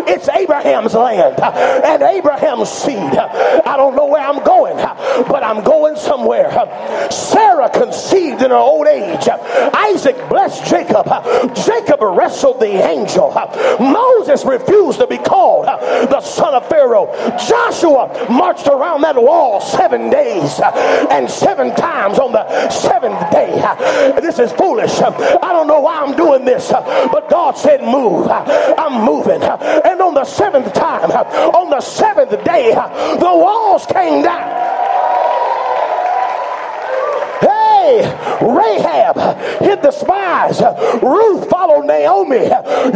it's 0.07 0.29
Abraham's 0.29 0.93
land. 0.93 1.39
And 1.39 2.01
Abraham's 2.05 2.69
seed. 2.69 2.95
I 2.97 3.75
don't 3.77 3.95
know 3.95 4.05
where 4.05 4.25
I'm 4.25 4.43
going, 4.43 4.77
but 4.77 5.43
I'm 5.43 5.63
going 5.63 5.95
somewhere. 5.95 6.49
Sarah 7.11 7.69
conceived 7.69 8.41
in 8.41 8.51
her 8.51 8.55
old 8.55 8.87
age. 8.87 9.27
Isaac 9.27 10.15
blessed 10.29 10.65
Jacob. 10.65 11.05
Jacob 11.55 11.74
wrestled 12.11 12.59
the 12.59 12.85
angel. 12.87 13.31
Moses 13.79 14.45
refused 14.45 14.99
to 14.99 15.07
be 15.07 15.17
called 15.17 15.65
the 15.65 16.21
son 16.21 16.53
of 16.53 16.67
Pharaoh. 16.69 17.07
Joshua 17.37 18.27
marched 18.29 18.67
around 18.67 19.01
that 19.01 19.15
wall 19.15 19.61
seven 19.61 20.09
days 20.09 20.59
and 21.11 21.29
seven 21.29 21.75
times 21.75 22.19
on 22.19 22.31
the 22.31 22.69
seventh 22.69 23.31
day. 23.31 23.51
This 24.21 24.39
is 24.39 24.51
foolish. 24.53 25.01
I 25.01 25.53
don't 25.53 25.67
know 25.67 25.81
why 25.81 26.01
I'm 26.01 26.15
doing 26.15 26.45
this, 26.45 26.71
but 26.71 27.29
God 27.29 27.57
said, 27.57 27.81
Move. 27.83 28.27
I'm 28.29 29.05
moving. 29.05 29.41
And 29.41 30.01
on 30.01 30.13
the 30.13 30.25
seventh 30.25 30.73
time, 30.73 31.11
on 31.11 31.69
the 31.69 31.81
seventh 31.81 32.43
day, 32.43 32.71
the 32.73 33.19
walls 33.21 33.85
came 33.85 34.23
down. 34.23 34.84
Hey, 37.85 38.01
Rahab 38.41 39.15
hid 39.61 39.83
the 39.83 39.91
spies. 39.91 40.59
Ruth 41.03 41.47
followed 41.47 41.85
Naomi. 41.85 42.47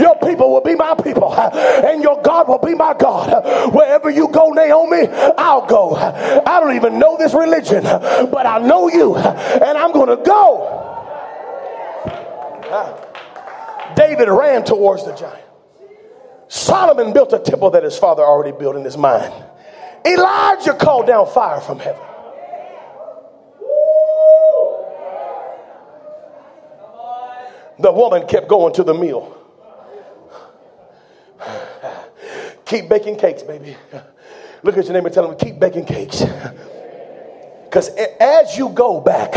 Your 0.01 0.15
people 0.15 0.51
will 0.51 0.61
be 0.61 0.73
my 0.73 0.95
people, 0.95 1.31
and 1.31 2.01
your 2.01 2.19
God 2.23 2.47
will 2.47 2.57
be 2.57 2.73
my 2.73 2.95
God. 2.95 3.71
Wherever 3.71 4.09
you 4.09 4.29
go, 4.29 4.49
Naomi, 4.49 5.07
I'll 5.37 5.67
go. 5.67 5.95
I 5.95 6.59
don't 6.59 6.75
even 6.75 6.97
know 6.97 7.17
this 7.17 7.35
religion, 7.35 7.83
but 7.83 8.47
I 8.47 8.57
know 8.57 8.89
you, 8.89 9.15
and 9.15 9.77
I'm 9.77 9.91
going 9.91 10.09
to 10.09 10.23
go. 10.23 10.75
David 13.95 14.27
ran 14.27 14.63
towards 14.63 15.05
the 15.05 15.13
giant. 15.15 15.45
Solomon 16.47 17.13
built 17.13 17.31
a 17.33 17.37
temple 17.37 17.69
that 17.71 17.83
his 17.83 17.95
father 17.95 18.23
already 18.23 18.57
built 18.57 18.75
in 18.75 18.83
his 18.83 18.97
mind. 18.97 19.31
Elijah 20.03 20.73
called 20.73 21.05
down 21.05 21.27
fire 21.27 21.61
from 21.61 21.77
heaven. 21.77 22.08
The 27.79 27.91
woman 27.91 28.27
kept 28.27 28.47
going 28.47 28.73
to 28.73 28.83
the 28.83 28.93
meal. 28.93 29.35
Keep 32.65 32.89
baking 32.89 33.17
cakes, 33.17 33.41
baby. 33.41 33.75
Look 34.61 34.77
at 34.77 34.83
your 34.85 34.93
neighbor 34.93 35.07
and 35.07 35.13
tell 35.13 35.31
him, 35.31 35.37
keep 35.37 35.59
baking 35.59 35.85
cakes. 35.85 36.23
Because 37.63 37.89
as 38.19 38.57
you 38.57 38.69
go 38.69 38.99
back, 38.99 39.33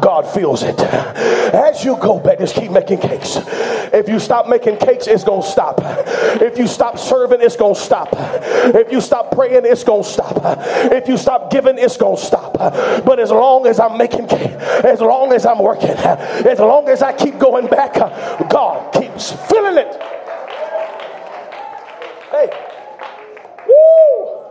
God 0.00 0.26
feels 0.32 0.62
it. 0.62 0.78
As 0.80 1.84
you 1.84 1.96
go 1.96 2.18
back, 2.18 2.38
just 2.38 2.54
keep 2.54 2.70
making 2.70 2.98
cakes. 2.98 3.36
If 3.92 4.08
you 4.08 4.18
stop 4.18 4.48
making 4.48 4.78
cakes, 4.78 5.06
it's 5.06 5.24
going 5.24 5.42
to 5.42 5.48
stop. 5.48 5.80
If 6.40 6.58
you 6.58 6.66
stop 6.66 6.98
serving, 6.98 7.40
it's 7.40 7.56
going 7.56 7.74
to 7.74 7.80
stop. 7.80 8.08
If 8.12 8.92
you 8.92 9.00
stop 9.00 9.32
praying, 9.32 9.62
it's 9.64 9.84
going 9.84 10.02
to 10.04 10.08
stop. 10.08 10.40
If 10.92 11.08
you 11.08 11.16
stop 11.16 11.50
giving, 11.50 11.78
it's 11.78 11.96
going 11.96 12.16
to 12.16 12.22
stop. 12.22 12.54
But 12.54 13.18
as 13.18 13.30
long 13.30 13.66
as 13.66 13.80
I'm 13.80 13.96
making 13.98 14.28
cake, 14.28 14.52
as 14.84 15.00
long 15.00 15.32
as 15.32 15.46
I'm 15.46 15.58
working, 15.58 15.90
as 15.90 16.58
long 16.58 16.88
as 16.88 17.02
I 17.02 17.12
keep 17.12 17.38
going 17.38 17.66
back, 17.66 17.94
God 18.48 18.92
keeps 18.92 19.32
filling 19.48 19.78
it. 19.78 20.02
Hey. 22.30 22.50
Woo! 23.66 24.44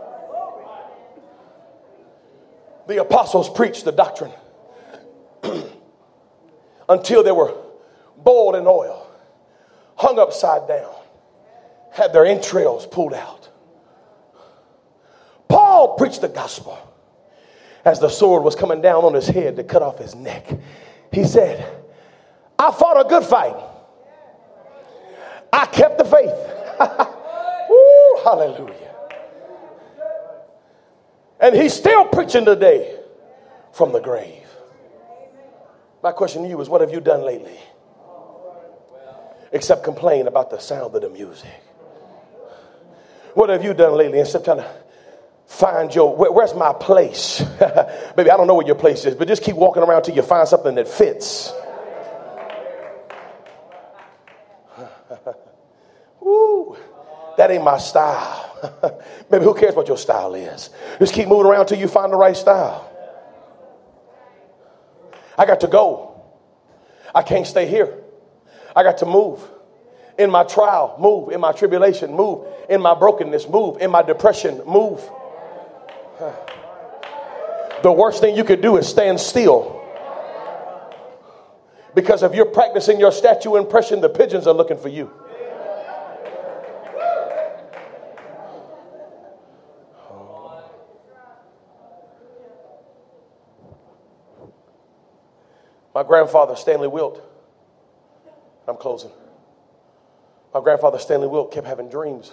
The 2.86 3.00
apostles 3.00 3.50
preached 3.50 3.84
the 3.84 3.92
doctrine 3.92 4.32
until 6.88 7.22
they 7.22 7.32
were 7.32 7.54
boiled 8.16 8.56
in 8.56 8.66
oil, 8.66 9.07
hung 9.98 10.18
upside 10.18 10.68
down, 10.68 10.94
had 11.90 12.12
their 12.12 12.24
entrails 12.24 12.86
pulled 12.86 13.12
out. 13.12 13.48
Paul 15.48 15.96
preached 15.96 16.20
the 16.20 16.28
gospel 16.28 16.78
as 17.84 17.98
the 17.98 18.08
sword 18.08 18.44
was 18.44 18.54
coming 18.54 18.80
down 18.80 19.04
on 19.04 19.12
his 19.12 19.26
head 19.26 19.56
to 19.56 19.64
cut 19.64 19.82
off 19.82 19.98
his 19.98 20.14
neck. 20.14 20.48
He 21.12 21.24
said, 21.24 21.66
I 22.58 22.70
fought 22.70 23.04
a 23.04 23.08
good 23.08 23.24
fight. 23.24 23.56
I 25.52 25.66
kept 25.66 25.98
the 25.98 26.04
faith. 26.04 26.30
Hallelujah. 28.24 28.94
And 31.40 31.56
he's 31.56 31.72
still 31.74 32.04
preaching 32.04 32.44
today 32.44 33.00
from 33.72 33.92
the 33.92 34.00
grave. 34.00 34.46
My 36.02 36.12
question 36.12 36.42
to 36.42 36.48
you 36.48 36.60
is 36.60 36.68
what 36.68 36.82
have 36.82 36.92
you 36.92 37.00
done 37.00 37.24
lately? 37.24 37.58
Except 39.52 39.82
complain 39.82 40.26
about 40.26 40.50
the 40.50 40.58
sound 40.58 40.94
of 40.94 41.00
the 41.02 41.08
music. 41.08 41.50
What 43.34 43.50
have 43.50 43.64
you 43.64 43.72
done 43.74 43.94
lately 43.96 44.18
instead 44.18 44.38
of 44.40 44.44
trying 44.44 44.58
to 44.58 44.70
find 45.46 45.94
your 45.94 46.14
where, 46.16 46.32
where's 46.32 46.54
my 46.54 46.72
place? 46.72 47.40
Maybe 48.16 48.30
I 48.30 48.36
don't 48.36 48.46
know 48.46 48.54
where 48.54 48.66
your 48.66 48.74
place 48.74 49.04
is, 49.04 49.14
but 49.14 49.28
just 49.28 49.42
keep 49.42 49.56
walking 49.56 49.82
around 49.82 50.02
till 50.02 50.14
you 50.14 50.22
find 50.22 50.46
something 50.48 50.74
that 50.74 50.88
fits. 50.88 51.52
Woo, 56.20 56.76
that 57.36 57.50
ain't 57.50 57.64
my 57.64 57.78
style. 57.78 58.44
Maybe 59.30 59.44
who 59.44 59.54
cares 59.54 59.74
what 59.74 59.88
your 59.88 59.98
style 59.98 60.34
is? 60.34 60.70
Just 60.98 61.14
keep 61.14 61.28
moving 61.28 61.46
around 61.46 61.66
till 61.66 61.78
you 61.78 61.88
find 61.88 62.12
the 62.12 62.16
right 62.16 62.36
style. 62.36 62.90
I 65.38 65.46
got 65.46 65.60
to 65.60 65.68
go. 65.68 66.24
I 67.14 67.22
can't 67.22 67.46
stay 67.46 67.66
here. 67.66 68.02
I 68.78 68.84
got 68.84 68.98
to 68.98 69.06
move. 69.06 69.40
In 70.20 70.30
my 70.30 70.44
trial, 70.44 70.94
move. 71.00 71.32
In 71.32 71.40
my 71.40 71.50
tribulation, 71.50 72.14
move. 72.14 72.46
In 72.70 72.80
my 72.80 72.94
brokenness, 72.94 73.48
move. 73.48 73.82
In 73.82 73.90
my 73.90 74.02
depression, 74.02 74.62
move. 74.66 75.02
The 77.80 77.92
worst 77.92 78.20
thing 78.20 78.36
you 78.36 78.42
could 78.42 78.60
do 78.60 78.76
is 78.76 78.88
stand 78.88 79.20
still. 79.20 79.80
Because 81.94 82.24
if 82.24 82.34
you're 82.34 82.46
practicing 82.46 82.98
your 82.98 83.12
statue 83.12 83.54
impression, 83.54 84.00
the 84.00 84.08
pigeons 84.08 84.48
are 84.48 84.54
looking 84.54 84.76
for 84.78 84.88
you. 84.88 85.12
My 95.94 96.02
grandfather, 96.02 96.56
Stanley 96.56 96.88
Wilt, 96.88 97.22
I'm 98.68 98.76
closing. 98.76 99.10
My 100.52 100.60
grandfather, 100.60 100.98
Stanley 100.98 101.28
Wilt, 101.28 101.52
kept 101.52 101.66
having 101.66 101.88
dreams. 101.88 102.32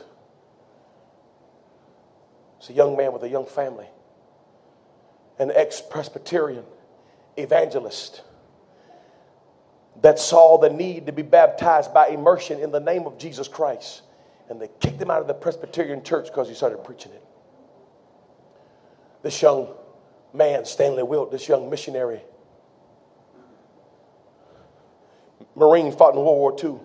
He's 2.60 2.70
a 2.70 2.74
young 2.74 2.98
man 2.98 3.14
with 3.14 3.24
a 3.24 3.30
young 3.30 3.46
family, 3.46 3.88
an 5.38 5.52
ex 5.54 5.82
Presbyterian 5.82 6.64
evangelist 7.38 8.22
that 10.02 10.20
saw 10.20 10.58
the 10.58 10.70
need 10.70 11.06
to 11.06 11.12
be 11.12 11.22
baptized 11.22 11.94
by 11.94 12.08
immersion 12.08 12.60
in 12.60 12.72
the 12.72 12.80
name 12.80 13.06
of 13.06 13.18
Jesus 13.18 13.48
Christ. 13.48 14.02
And 14.50 14.62
they 14.62 14.70
kicked 14.80 15.02
him 15.02 15.10
out 15.10 15.22
of 15.22 15.28
the 15.28 15.34
Presbyterian 15.34 16.04
church 16.04 16.28
because 16.28 16.48
he 16.48 16.54
started 16.54 16.84
preaching 16.84 17.12
it. 17.12 17.24
This 19.24 19.42
young 19.42 19.70
man, 20.34 20.66
Stanley 20.66 21.04
Wilt, 21.04 21.32
this 21.32 21.48
young 21.48 21.70
missionary, 21.70 22.22
Marine 25.56 25.92
fought 25.92 26.14
in 26.14 26.20
World 26.20 26.38
War 26.38 26.56
II. 26.62 26.80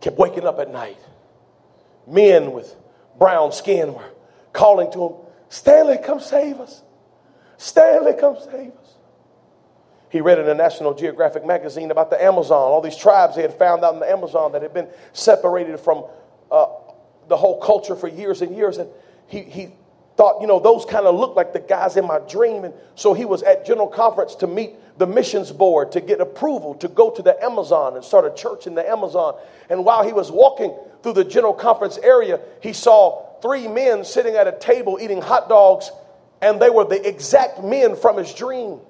Kept 0.00 0.18
waking 0.18 0.46
up 0.46 0.58
at 0.58 0.70
night. 0.70 0.98
Men 2.06 2.52
with 2.52 2.74
brown 3.18 3.52
skin 3.52 3.94
were 3.94 4.10
calling 4.52 4.90
to 4.92 5.06
him, 5.06 5.12
Stanley, 5.48 5.98
come 6.02 6.20
save 6.20 6.58
us. 6.60 6.82
Stanley, 7.56 8.14
come 8.18 8.36
save 8.36 8.72
us. 8.72 8.94
He 10.08 10.20
read 10.20 10.38
in 10.38 10.48
a 10.48 10.54
National 10.54 10.92
Geographic 10.92 11.46
magazine 11.46 11.90
about 11.90 12.10
the 12.10 12.22
Amazon, 12.22 12.58
all 12.58 12.82
these 12.82 12.96
tribes 12.96 13.36
they 13.36 13.42
had 13.42 13.54
found 13.54 13.84
out 13.84 13.94
in 13.94 14.00
the 14.00 14.10
Amazon 14.10 14.52
that 14.52 14.62
had 14.62 14.74
been 14.74 14.88
separated 15.12 15.78
from 15.80 16.04
uh, 16.50 16.66
the 17.28 17.36
whole 17.36 17.60
culture 17.60 17.96
for 17.96 18.08
years 18.08 18.42
and 18.42 18.54
years. 18.54 18.78
And 18.78 18.90
he, 19.26 19.42
he 19.42 19.68
thought, 20.16 20.40
you 20.40 20.46
know, 20.46 20.60
those 20.60 20.84
kind 20.84 21.06
of 21.06 21.14
looked 21.14 21.36
like 21.36 21.52
the 21.52 21.60
guys 21.60 21.96
in 21.96 22.06
my 22.06 22.18
dream. 22.28 22.64
And 22.64 22.74
so 22.94 23.14
he 23.14 23.24
was 23.24 23.42
at 23.42 23.64
General 23.64 23.88
Conference 23.88 24.34
to 24.36 24.46
meet 24.46 24.72
the 24.98 25.06
missions 25.06 25.50
board 25.50 25.92
to 25.92 26.00
get 26.00 26.20
approval 26.20 26.74
to 26.76 26.88
go 26.88 27.10
to 27.10 27.22
the 27.22 27.42
Amazon 27.42 27.96
and 27.96 28.04
start 28.04 28.24
a 28.24 28.34
church 28.34 28.66
in 28.66 28.74
the 28.74 28.88
Amazon. 28.88 29.34
And 29.70 29.84
while 29.84 30.04
he 30.04 30.12
was 30.12 30.30
walking 30.30 30.76
through 31.02 31.14
the 31.14 31.24
General 31.24 31.54
Conference 31.54 31.98
area, 31.98 32.40
he 32.60 32.72
saw 32.72 33.26
three 33.40 33.68
men 33.68 34.04
sitting 34.04 34.34
at 34.36 34.46
a 34.46 34.52
table 34.52 34.98
eating 35.00 35.20
hot 35.20 35.48
dogs, 35.48 35.90
and 36.40 36.60
they 36.60 36.70
were 36.70 36.84
the 36.84 37.06
exact 37.06 37.62
men 37.62 37.96
from 37.96 38.16
his 38.18 38.32
dream. 38.34 38.80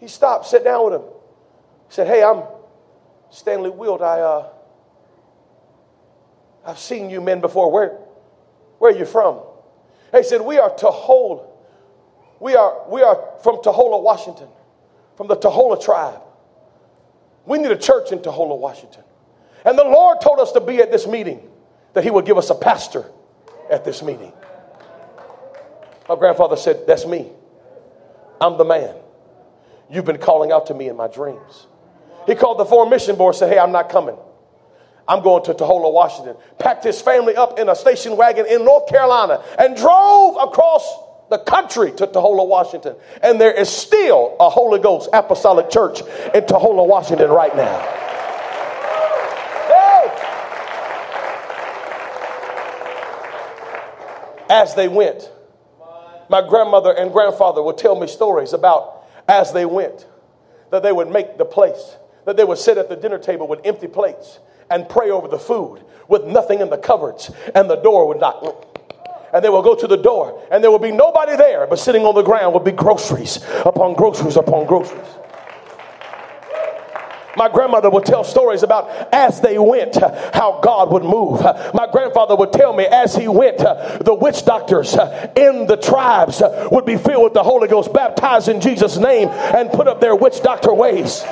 He 0.00 0.08
stopped, 0.08 0.46
sat 0.46 0.64
down 0.64 0.84
with 0.84 0.94
him. 0.94 1.02
He 1.02 1.94
said, 1.94 2.06
Hey, 2.06 2.24
I'm 2.24 2.42
Stanley 3.30 3.70
Wilt. 3.70 4.02
I, 4.02 4.20
uh, 4.20 4.48
I've 6.66 6.78
seen 6.78 7.10
you 7.10 7.20
men 7.20 7.40
before. 7.40 7.70
Where, 7.70 7.98
where 8.78 8.92
are 8.92 8.98
you 8.98 9.04
from? 9.04 9.40
He 10.12 10.22
said, 10.22 10.40
We 10.40 10.58
are 10.58 10.70
Taholah. 10.70 11.51
We 12.42 12.56
are, 12.56 12.90
we 12.90 13.02
are 13.02 13.24
from 13.44 13.58
Taholah, 13.58 14.02
Washington, 14.02 14.48
from 15.16 15.28
the 15.28 15.36
Taholah 15.36 15.80
tribe. 15.80 16.20
We 17.46 17.58
need 17.58 17.70
a 17.70 17.78
church 17.78 18.10
in 18.10 18.18
Taholah, 18.18 18.58
Washington. 18.58 19.04
And 19.64 19.78
the 19.78 19.84
Lord 19.84 20.20
told 20.20 20.40
us 20.40 20.50
to 20.52 20.60
be 20.60 20.78
at 20.78 20.90
this 20.90 21.06
meeting, 21.06 21.48
that 21.92 22.02
He 22.02 22.10
would 22.10 22.26
give 22.26 22.36
us 22.36 22.50
a 22.50 22.56
pastor 22.56 23.04
at 23.70 23.84
this 23.84 24.02
meeting. 24.02 24.32
My 26.08 26.16
grandfather 26.16 26.56
said, 26.56 26.84
That's 26.84 27.06
me. 27.06 27.30
I'm 28.40 28.58
the 28.58 28.64
man. 28.64 28.96
You've 29.88 30.04
been 30.04 30.18
calling 30.18 30.50
out 30.50 30.66
to 30.66 30.74
me 30.74 30.88
in 30.88 30.96
my 30.96 31.06
dreams. 31.06 31.68
He 32.26 32.34
called 32.34 32.58
the 32.58 32.64
foreign 32.64 32.90
mission 32.90 33.14
board 33.14 33.36
said, 33.36 33.52
Hey, 33.52 33.60
I'm 33.60 33.70
not 33.70 33.88
coming. 33.88 34.16
I'm 35.06 35.22
going 35.22 35.44
to 35.44 35.54
Taholah, 35.54 35.92
Washington. 35.92 36.34
Packed 36.58 36.82
his 36.82 37.00
family 37.00 37.36
up 37.36 37.60
in 37.60 37.68
a 37.68 37.76
station 37.76 38.16
wagon 38.16 38.46
in 38.46 38.64
North 38.64 38.88
Carolina 38.88 39.44
and 39.60 39.76
drove 39.76 40.36
across 40.42 41.11
the 41.32 41.38
country 41.38 41.90
to 41.92 42.06
Taholah, 42.06 42.46
Washington. 42.46 42.94
And 43.22 43.40
there 43.40 43.52
is 43.52 43.70
still 43.70 44.36
a 44.38 44.50
Holy 44.50 44.78
Ghost 44.78 45.08
Apostolic 45.14 45.70
Church 45.70 46.00
in 46.34 46.44
Taholah, 46.44 46.86
Washington 46.86 47.30
right 47.30 47.56
now. 47.56 47.78
Hey! 49.66 50.10
As 54.50 54.74
they 54.74 54.88
went, 54.88 55.30
my 56.28 56.46
grandmother 56.46 56.92
and 56.92 57.10
grandfather 57.10 57.62
would 57.62 57.78
tell 57.78 57.98
me 57.98 58.06
stories 58.06 58.52
about 58.52 59.06
as 59.26 59.54
they 59.54 59.64
went, 59.64 60.06
that 60.70 60.82
they 60.82 60.92
would 60.92 61.08
make 61.10 61.38
the 61.38 61.46
place, 61.46 61.96
that 62.26 62.36
they 62.36 62.44
would 62.44 62.58
sit 62.58 62.76
at 62.76 62.90
the 62.90 62.96
dinner 62.96 63.18
table 63.18 63.48
with 63.48 63.60
empty 63.64 63.88
plates 63.88 64.38
and 64.68 64.86
pray 64.86 65.10
over 65.10 65.28
the 65.28 65.38
food 65.38 65.82
with 66.08 66.24
nothing 66.24 66.60
in 66.60 66.68
the 66.68 66.76
cupboards, 66.76 67.30
and 67.54 67.70
the 67.70 67.76
door 67.76 68.06
would 68.08 68.20
not 68.20 68.42
and 69.32 69.44
they 69.44 69.48
will 69.48 69.62
go 69.62 69.74
to 69.74 69.86
the 69.86 69.96
door, 69.96 70.42
and 70.50 70.62
there 70.62 70.70
will 70.70 70.78
be 70.78 70.92
nobody 70.92 71.36
there, 71.36 71.66
but 71.66 71.78
sitting 71.78 72.02
on 72.02 72.14
the 72.14 72.22
ground 72.22 72.52
will 72.52 72.60
be 72.60 72.72
groceries 72.72 73.40
upon 73.64 73.94
groceries 73.94 74.36
upon 74.36 74.66
groceries. 74.66 75.06
My 77.34 77.48
grandmother 77.48 77.88
would 77.88 78.04
tell 78.04 78.24
stories 78.24 78.62
about 78.62 78.90
as 79.10 79.40
they 79.40 79.58
went, 79.58 79.96
how 80.34 80.60
God 80.62 80.92
would 80.92 81.02
move. 81.02 81.40
My 81.72 81.88
grandfather 81.90 82.36
would 82.36 82.52
tell 82.52 82.74
me 82.74 82.84
as 82.84 83.16
he 83.16 83.26
went, 83.26 83.58
the 83.58 84.14
witch 84.14 84.44
doctors 84.44 84.92
in 85.34 85.66
the 85.66 85.78
tribes 85.82 86.42
would 86.70 86.84
be 86.84 86.96
filled 86.96 87.24
with 87.24 87.32
the 87.32 87.42
Holy 87.42 87.68
Ghost, 87.68 87.92
baptized 87.94 88.48
in 88.48 88.60
Jesus' 88.60 88.98
name, 88.98 89.28
and 89.28 89.70
put 89.70 89.88
up 89.88 90.00
their 90.00 90.14
witch 90.14 90.42
doctor 90.42 90.74
ways. 90.74 91.24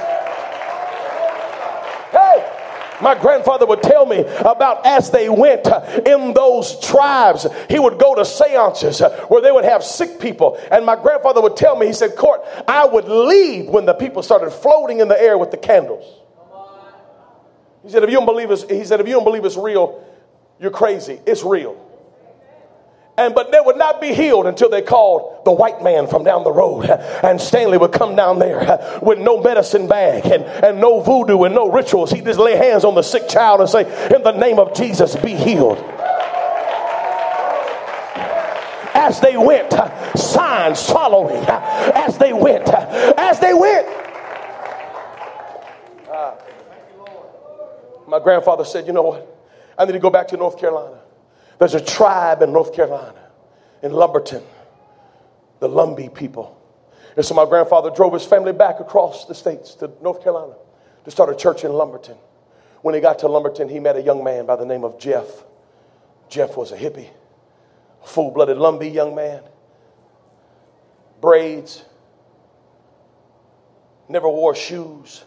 My 3.02 3.18
grandfather 3.18 3.66
would 3.66 3.82
tell 3.82 4.06
me 4.06 4.24
about 4.40 4.84
as 4.86 5.10
they 5.10 5.28
went 5.28 5.66
uh, 5.66 6.00
in 6.06 6.34
those 6.34 6.78
tribes, 6.80 7.46
he 7.68 7.78
would 7.78 7.98
go 7.98 8.14
to 8.14 8.24
seances 8.24 9.00
uh, 9.00 9.26
where 9.28 9.40
they 9.40 9.52
would 9.52 9.64
have 9.64 9.82
sick 9.82 10.20
people. 10.20 10.58
And 10.70 10.84
my 10.84 10.96
grandfather 10.96 11.40
would 11.40 11.56
tell 11.56 11.76
me, 11.76 11.86
he 11.86 11.92
said, 11.92 12.16
Court, 12.16 12.42
I 12.68 12.86
would 12.86 13.08
leave 13.08 13.66
when 13.66 13.86
the 13.86 13.94
people 13.94 14.22
started 14.22 14.50
floating 14.50 15.00
in 15.00 15.08
the 15.08 15.20
air 15.20 15.38
with 15.38 15.50
the 15.50 15.56
candles. 15.56 16.04
He 17.82 17.90
said, 17.90 18.04
if 18.04 18.10
you 18.10 18.16
don't 18.16 18.26
believe 18.26 18.50
it's, 18.50 18.62
he 18.64 18.84
said, 18.84 19.00
if 19.00 19.06
you 19.06 19.14
don't 19.14 19.24
believe 19.24 19.44
it's 19.44 19.56
real, 19.56 20.04
you're 20.58 20.70
crazy. 20.70 21.18
It's 21.26 21.42
real. 21.42 21.89
And 23.16 23.34
but 23.34 23.52
they 23.52 23.58
would 23.60 23.76
not 23.76 24.00
be 24.00 24.14
healed 24.14 24.46
until 24.46 24.70
they 24.70 24.82
called 24.82 25.44
the 25.44 25.52
white 25.52 25.82
man 25.82 26.06
from 26.06 26.24
down 26.24 26.44
the 26.44 26.52
road. 26.52 26.88
And 27.22 27.40
Stanley 27.40 27.76
would 27.76 27.92
come 27.92 28.16
down 28.16 28.38
there 28.38 28.98
with 29.02 29.18
no 29.18 29.42
medicine 29.42 29.88
bag 29.88 30.24
and, 30.26 30.44
and 30.44 30.80
no 30.80 31.00
voodoo 31.00 31.42
and 31.42 31.54
no 31.54 31.70
rituals. 31.70 32.10
He'd 32.10 32.24
just 32.24 32.38
lay 32.38 32.56
hands 32.56 32.84
on 32.84 32.94
the 32.94 33.02
sick 33.02 33.28
child 33.28 33.60
and 33.60 33.68
say, 33.68 33.82
In 34.14 34.22
the 34.22 34.32
name 34.32 34.58
of 34.58 34.74
Jesus, 34.74 35.16
be 35.16 35.34
healed. 35.34 35.78
As 38.94 39.20
they 39.20 39.36
went, 39.36 39.72
signs 40.16 40.88
following. 40.88 41.44
As 41.46 42.16
they 42.18 42.32
went, 42.32 42.68
as 42.68 43.40
they 43.40 43.52
went. 43.52 43.86
Ah. 46.08 46.36
my 48.06 48.18
grandfather 48.18 48.64
said, 48.64 48.86
You 48.86 48.92
know 48.92 49.02
what? 49.02 49.36
I 49.76 49.84
need 49.84 49.92
to 49.92 49.98
go 49.98 50.10
back 50.10 50.28
to 50.28 50.36
North 50.36 50.58
Carolina. 50.58 50.99
There's 51.60 51.74
a 51.74 51.80
tribe 51.80 52.40
in 52.40 52.54
North 52.54 52.74
Carolina, 52.74 53.22
in 53.82 53.92
Lumberton, 53.92 54.42
the 55.60 55.68
Lumbee 55.68 56.12
people. 56.12 56.58
And 57.16 57.24
so 57.24 57.34
my 57.34 57.44
grandfather 57.44 57.90
drove 57.90 58.14
his 58.14 58.24
family 58.24 58.54
back 58.54 58.80
across 58.80 59.26
the 59.26 59.34
states 59.34 59.74
to 59.74 59.90
North 60.02 60.22
Carolina 60.22 60.54
to 61.04 61.10
start 61.10 61.28
a 61.28 61.36
church 61.36 61.62
in 61.64 61.72
Lumberton. 61.74 62.16
When 62.80 62.94
he 62.94 63.00
got 63.02 63.18
to 63.18 63.28
Lumberton, 63.28 63.68
he 63.68 63.78
met 63.78 63.94
a 63.96 64.00
young 64.00 64.24
man 64.24 64.46
by 64.46 64.56
the 64.56 64.64
name 64.64 64.84
of 64.84 64.98
Jeff. 64.98 65.26
Jeff 66.30 66.56
was 66.56 66.72
a 66.72 66.78
hippie, 66.78 67.10
a 68.02 68.06
full 68.06 68.30
blooded 68.30 68.56
Lumbee 68.56 68.90
young 68.90 69.14
man, 69.14 69.42
braids, 71.20 71.84
never 74.08 74.30
wore 74.30 74.54
shoes, 74.54 75.24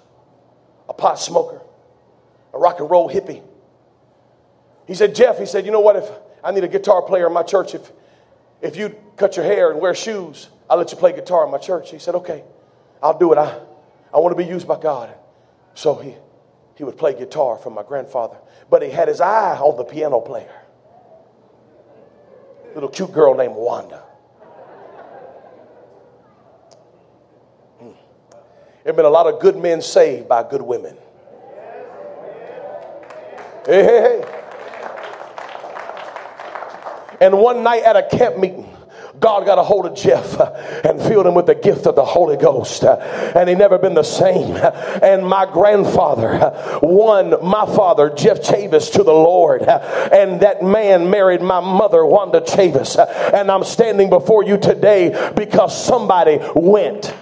a 0.90 0.94
pot 0.94 1.20
smoker, 1.20 1.62
a 2.54 2.58
rock 2.58 2.80
and 2.80 2.90
roll 2.90 3.08
hippie. 3.08 3.44
He 4.88 4.96
said, 4.96 5.14
Jeff, 5.14 5.38
he 5.38 5.46
said, 5.46 5.66
you 5.66 5.72
know 5.72 5.80
what? 5.80 5.96
If 5.96 6.10
I 6.44 6.52
need 6.52 6.64
a 6.64 6.68
guitar 6.68 7.02
player 7.02 7.28
in 7.28 7.34
my 7.34 7.44
church, 7.44 7.74
if, 7.74 7.92
if 8.62 8.76
you 8.76 8.96
cut 9.16 9.38
your 9.38 9.46
hair 9.46 9.72
and 9.72 9.80
wear 9.80 9.96
shoes, 9.96 10.50
I'll 10.70 10.78
let 10.78 10.92
you 10.92 10.98
play 10.98 11.14
guitar 11.14 11.46
in 11.46 11.52
my 11.52 11.58
church. 11.58 11.92
He 11.92 12.00
said, 12.00 12.16
okay, 12.16 12.44
I'll 13.02 13.18
do 13.18 13.32
it. 13.32 13.38
I, 13.38 13.60
I 14.14 14.20
want 14.20 14.38
to 14.38 14.44
be 14.44 14.50
used 14.50 14.68
by 14.68 14.80
God. 14.80 15.14
So 15.74 15.96
he, 15.96 16.16
he 16.76 16.84
would 16.84 16.98
play 16.98 17.14
guitar 17.14 17.58
for 17.58 17.70
my 17.70 17.84
grandfather. 17.84 18.38
But 18.70 18.82
he 18.82 18.90
had 18.90 19.08
his 19.08 19.22
eye 19.22 19.58
on 19.58 19.78
the 19.78 19.84
piano 19.84 20.20
player. 20.20 20.62
Little 22.74 22.90
cute 22.90 23.14
girl 23.14 23.36
named 23.36 23.56
Wanda. 23.56 24.04
Hmm. 27.80 27.92
There 28.84 28.88
have 28.88 28.96
been 28.96 29.06
a 29.06 29.10
lot 29.10 29.28
of 29.28 29.40
good 29.40 29.58
men 29.58 29.82
saved 29.82 30.28
by 30.28 30.44
good 30.50 30.62
women. 30.62 30.98
Hey, 33.66 33.84
hey, 33.84 34.02
hey. 34.02 34.33
And 37.24 37.40
one 37.40 37.64
night 37.64 37.84
at 37.84 37.96
a 37.96 38.04
camp 38.04 38.38
meeting, 38.38 38.70
God 39.18 39.46
got 39.46 39.58
a 39.58 39.64
hold 39.64 39.86
of 39.86 39.96
Jeff 39.96 40.38
and 40.84 41.02
filled 41.02 41.26
him 41.26 41.36
with 41.36 41.46
the 41.46 41.56
gift 41.56 41.88
of 41.88 41.96
the 41.96 42.04
Holy 42.04 42.36
Ghost. 42.36 42.84
And 42.84 43.48
he 43.48 43.56
never 43.56 43.78
been 43.78 43.94
the 43.94 44.04
same. 44.04 44.58
And 44.58 45.26
my 45.26 45.50
grandfather 45.50 46.80
won 46.82 47.36
my 47.42 47.66
father, 47.66 48.10
Jeff 48.10 48.42
Chavis, 48.42 48.92
to 48.94 49.04
the 49.04 49.14
Lord. 49.14 49.62
And 49.62 50.42
that 50.42 50.64
man 50.64 51.10
married 51.10 51.42
my 51.42 51.62
mother, 51.62 52.06
Wanda 52.06 52.42
Chavis. 52.42 52.98
And 53.34 53.50
I'm 53.50 53.64
standing 53.64 54.10
before 54.10 54.44
you 54.44 54.58
today 54.58 55.32
because 55.34 55.86
somebody 55.86 56.40
went. 56.54 57.14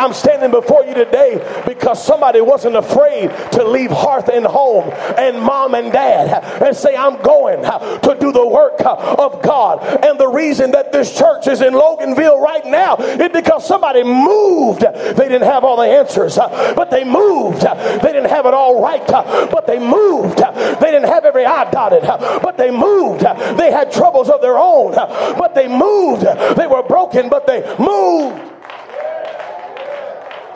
I'm 0.00 0.14
standing 0.14 0.50
before 0.50 0.84
you 0.84 0.94
today 0.94 1.62
because 1.66 2.02
somebody 2.02 2.40
wasn't 2.40 2.76
afraid 2.76 3.28
to 3.52 3.64
leave 3.64 3.90
hearth 3.90 4.28
and 4.28 4.46
home 4.46 4.90
and 5.18 5.38
mom 5.42 5.74
and 5.74 5.92
dad 5.92 6.42
and 6.62 6.74
say, 6.74 6.96
I'm 6.96 7.20
going 7.22 7.62
to 7.62 8.16
do 8.18 8.32
the 8.32 8.46
work 8.46 8.80
of 8.80 9.42
God. 9.42 9.82
And 10.02 10.18
the 10.18 10.28
reason 10.28 10.70
that 10.70 10.90
this 10.90 11.16
church 11.16 11.48
is 11.48 11.60
in 11.60 11.74
Loganville 11.74 12.40
right 12.40 12.64
now 12.64 12.96
is 12.96 13.30
because 13.30 13.66
somebody 13.66 14.02
moved. 14.02 14.80
They 14.80 15.28
didn't 15.28 15.42
have 15.42 15.64
all 15.64 15.76
the 15.76 15.82
answers, 15.82 16.36
but 16.36 16.90
they 16.90 17.04
moved. 17.04 17.60
They 17.60 18.12
didn't 18.12 18.30
have 18.30 18.46
it 18.46 18.54
all 18.54 18.82
right, 18.82 19.06
but 19.06 19.66
they 19.66 19.78
moved. 19.78 20.38
They 20.38 20.90
didn't 20.90 21.08
have 21.08 21.26
every 21.26 21.44
I 21.44 21.70
dotted, 21.70 22.04
but 22.42 22.56
they 22.56 22.70
moved. 22.70 23.20
They 23.20 23.70
had 23.70 23.92
troubles 23.92 24.30
of 24.30 24.40
their 24.40 24.56
own, 24.56 24.92
but 24.92 25.54
they 25.54 25.68
moved. 25.68 26.22
They 26.56 26.66
were 26.66 26.82
broken, 26.82 27.28
but 27.28 27.46
they 27.46 27.60
moved. 27.78 28.46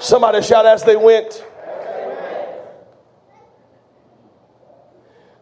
Somebody 0.04 0.42
shout 0.42 0.66
as 0.66 0.84
they 0.84 0.96
went. 0.96 1.42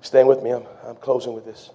Stand 0.03 0.29
with 0.29 0.41
me. 0.41 0.51
I'm, 0.51 0.63
I'm 0.87 0.95
closing 0.95 1.33
with 1.33 1.45
this. 1.45 1.71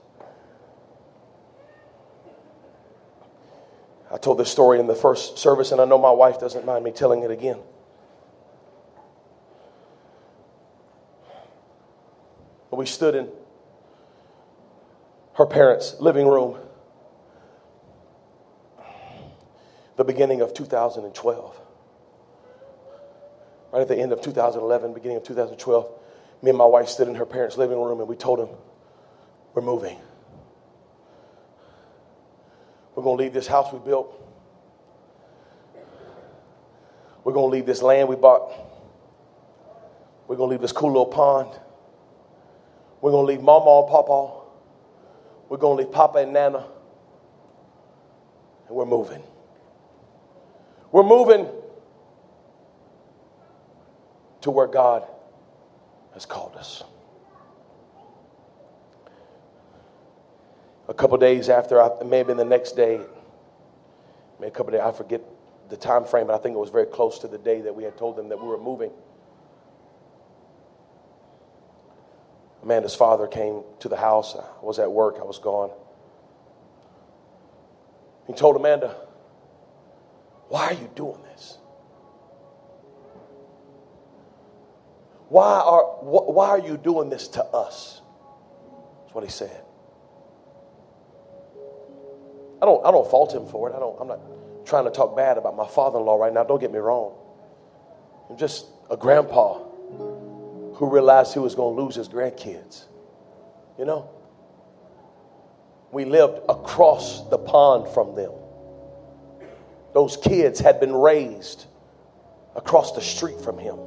I 4.10 4.18
told 4.18 4.38
this 4.38 4.50
story 4.50 4.80
in 4.80 4.88
the 4.88 4.96
first 4.96 5.38
service, 5.38 5.74
and 5.74 5.82
I 5.82 5.84
know 5.86 5.98
my 5.98 6.12
wife 6.12 6.40
doesn't 6.40 6.66
mind 6.66 6.86
me 6.86 6.92
telling 6.92 7.24
it 7.24 7.30
again. 7.30 7.60
We 12.72 12.86
stood 12.86 13.16
in 13.16 13.28
her 15.34 15.46
parents' 15.46 15.98
living 16.00 16.26
room 16.26 16.58
the 19.98 20.06
beginning 20.06 20.40
of 20.40 20.54
2012 20.54 21.67
right 23.72 23.82
at 23.82 23.88
the 23.88 23.98
end 23.98 24.12
of 24.12 24.22
2011, 24.22 24.94
beginning 24.94 25.18
of 25.18 25.24
2012, 25.24 25.90
me 26.42 26.50
and 26.50 26.58
my 26.58 26.66
wife 26.66 26.88
stood 26.88 27.08
in 27.08 27.16
her 27.16 27.26
parents' 27.26 27.58
living 27.58 27.82
room 27.82 28.00
and 28.00 28.08
we 28.08 28.16
told 28.16 28.40
them, 28.40 28.50
We're 29.54 29.62
moving. 29.62 29.98
We're 32.96 33.04
going 33.04 33.18
to 33.18 33.24
leave 33.24 33.34
this 33.34 33.48
house 33.48 33.72
we 33.72 33.80
built. 33.80 34.14
We're 37.24 37.34
going 37.34 37.52
to 37.52 37.56
leave 37.56 37.66
this 37.66 37.82
land 37.82 38.10
we 38.10 38.16
bought. 38.16 38.52
We're 40.28 40.36
going 40.36 40.50
to 40.50 40.52
leave 40.52 40.62
this 40.62 40.72
cool 40.72 40.90
little 40.90 41.06
pond. 41.06 41.50
We're 43.02 43.12
going 43.12 43.28
to 43.28 43.34
leave 43.34 43.42
Mama 43.44 43.82
and 43.82 43.90
Papa. 43.90 44.42
We're 45.50 45.58
going 45.58 45.78
to 45.78 45.84
leave 45.84 45.94
Papa 45.94 46.20
and 46.20 46.34
Nana. 46.34 46.66
And 48.68 48.76
we're 48.76 48.86
moving. 48.86 49.22
We're 50.92 51.04
moving 51.04 51.48
to 54.48 54.52
where 54.52 54.66
God 54.66 55.06
has 56.14 56.26
called 56.26 56.56
us. 56.56 56.82
A 60.88 60.94
couple 60.94 61.18
days 61.18 61.50
after, 61.50 61.82
it 61.82 62.06
may 62.06 62.20
have 62.20 62.28
been 62.28 62.38
the 62.38 62.46
next 62.46 62.78
day, 62.78 63.02
maybe 64.40 64.48
a 64.48 64.52
couple 64.52 64.72
days, 64.72 64.80
I 64.80 64.94
forget 64.94 65.22
the 65.68 65.76
time 65.76 66.06
frame, 66.06 66.28
but 66.28 66.36
I 66.36 66.38
think 66.38 66.56
it 66.56 66.60
was 66.60 66.70
very 66.70 66.86
close 66.86 67.20
to 67.20 67.28
the 67.28 67.38
day 67.38 67.60
that 67.60 67.76
we 67.76 67.84
had 67.84 67.98
told 67.98 68.16
them 68.16 68.30
that 68.30 68.42
we 68.42 68.48
were 68.48 68.58
moving. 68.58 68.92
Amanda's 72.64 72.96
father 72.96 73.28
came 73.28 73.64
to 73.80 73.90
the 73.90 73.98
house. 73.98 74.34
I 74.38 74.66
was 74.66 74.80
at 74.80 74.90
work, 74.90 75.18
I 75.20 75.26
was 75.26 75.40
gone. 75.40 75.72
He 78.28 78.34
told 78.34 78.56
Amanda, 78.56 78.96
Why 80.48 80.68
are 80.68 80.74
you 80.74 80.90
doing 80.96 81.22
this? 81.34 81.58
Why 85.38 85.60
are, 85.60 85.84
why 86.02 86.48
are 86.48 86.58
you 86.58 86.78
doing 86.78 87.12
this 87.12 87.28
to 87.28 87.44
us? 87.44 88.02
That's 89.04 89.14
what 89.14 89.24
he 89.24 89.30
said. 89.30 89.62
I 92.60 92.66
don't, 92.66 92.84
I 92.84 92.90
don't 92.90 93.08
fault 93.08 93.36
him 93.36 93.46
for 93.46 93.70
it. 93.70 93.76
I 93.76 93.80
don't, 93.80 94.02
I'm 94.02 94.08
not 94.08 94.20
trying 94.66 94.86
to 94.86 94.90
talk 94.90 95.16
bad 95.16 95.38
about 95.38 95.56
my 95.56 95.68
father 95.68 96.00
in 96.00 96.06
law 96.06 96.16
right 96.16 96.34
now. 96.34 96.44
Don't 96.44 96.60
get 96.60 96.74
me 96.74 96.80
wrong. 96.80 97.14
I'm 98.32 98.38
just 98.38 98.66
a 98.90 98.98
grandpa 98.98 99.60
who 99.60 100.90
realized 100.92 101.34
he 101.34 101.40
was 101.40 101.54
going 101.54 101.76
to 101.76 101.84
lose 101.84 101.94
his 101.94 102.10
grandkids. 102.10 102.86
You 103.78 103.86
know? 103.86 104.10
We 105.92 106.06
lived 106.06 106.40
across 106.50 107.30
the 107.30 107.38
pond 107.38 107.94
from 107.94 108.16
them. 108.16 108.32
Those 109.94 110.18
kids 110.18 110.60
had 110.60 110.80
been 110.80 110.96
raised 110.96 111.68
across 112.56 112.94
the 112.94 113.02
street 113.02 113.40
from 113.40 113.60
him. 113.60 113.78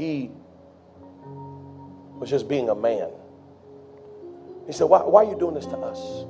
He 0.00 0.30
was 2.18 2.30
just 2.30 2.48
being 2.48 2.70
a 2.70 2.74
man. 2.74 3.10
He 4.66 4.72
said, 4.72 4.84
Why, 4.84 5.02
why 5.02 5.26
are 5.26 5.30
you 5.30 5.38
doing 5.38 5.54
this 5.54 5.66
to 5.66 5.76
us? 5.76 6.24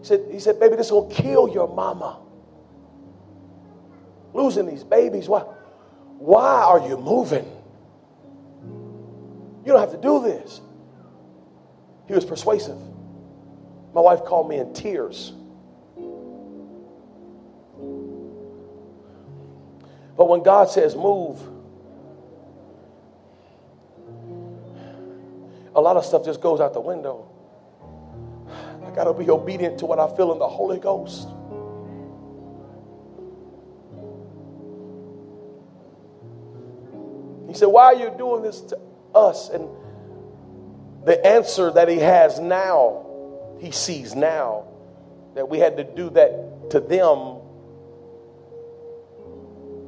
He 0.00 0.06
said, 0.06 0.26
he 0.30 0.38
said, 0.38 0.60
Baby, 0.60 0.76
this 0.76 0.90
will 0.90 1.06
kill 1.06 1.48
your 1.48 1.74
mama. 1.74 2.18
Losing 4.34 4.66
these 4.66 4.84
babies. 4.84 5.26
Why, 5.26 5.40
Why 6.18 6.62
are 6.64 6.86
you 6.86 6.98
moving? 6.98 7.50
You 9.64 9.72
don't 9.72 9.80
have 9.80 9.92
to 9.92 10.02
do 10.02 10.22
this. 10.22 10.60
He 12.08 12.12
was 12.12 12.26
persuasive. 12.26 12.76
My 13.94 14.02
wife 14.02 14.26
called 14.26 14.50
me 14.50 14.58
in 14.58 14.74
tears. 14.74 15.32
But 20.14 20.28
when 20.28 20.42
God 20.42 20.68
says 20.68 20.94
move, 20.94 21.40
a 25.74 25.80
lot 25.80 25.96
of 25.96 26.04
stuff 26.04 26.24
just 26.24 26.40
goes 26.40 26.60
out 26.60 26.74
the 26.74 26.80
window. 26.80 27.28
I 28.84 28.90
got 28.94 29.04
to 29.04 29.12
be 29.12 29.30
obedient 29.30 29.78
to 29.78 29.86
what 29.86 29.98
I 29.98 30.14
feel 30.16 30.32
in 30.32 30.38
the 30.38 30.48
Holy 30.48 30.78
Ghost. 30.78 31.28
He 37.46 37.54
said, 37.54 37.66
Why 37.66 37.86
are 37.86 37.94
you 37.94 38.12
doing 38.16 38.42
this 38.42 38.60
to 38.62 38.78
us? 39.14 39.48
And 39.48 39.68
the 41.04 41.24
answer 41.24 41.70
that 41.72 41.88
he 41.88 41.98
has 41.98 42.38
now, 42.38 43.06
he 43.60 43.70
sees 43.70 44.14
now, 44.14 44.66
that 45.34 45.48
we 45.48 45.58
had 45.58 45.76
to 45.76 45.84
do 45.84 46.10
that 46.10 46.70
to 46.70 46.80
them 46.80 47.38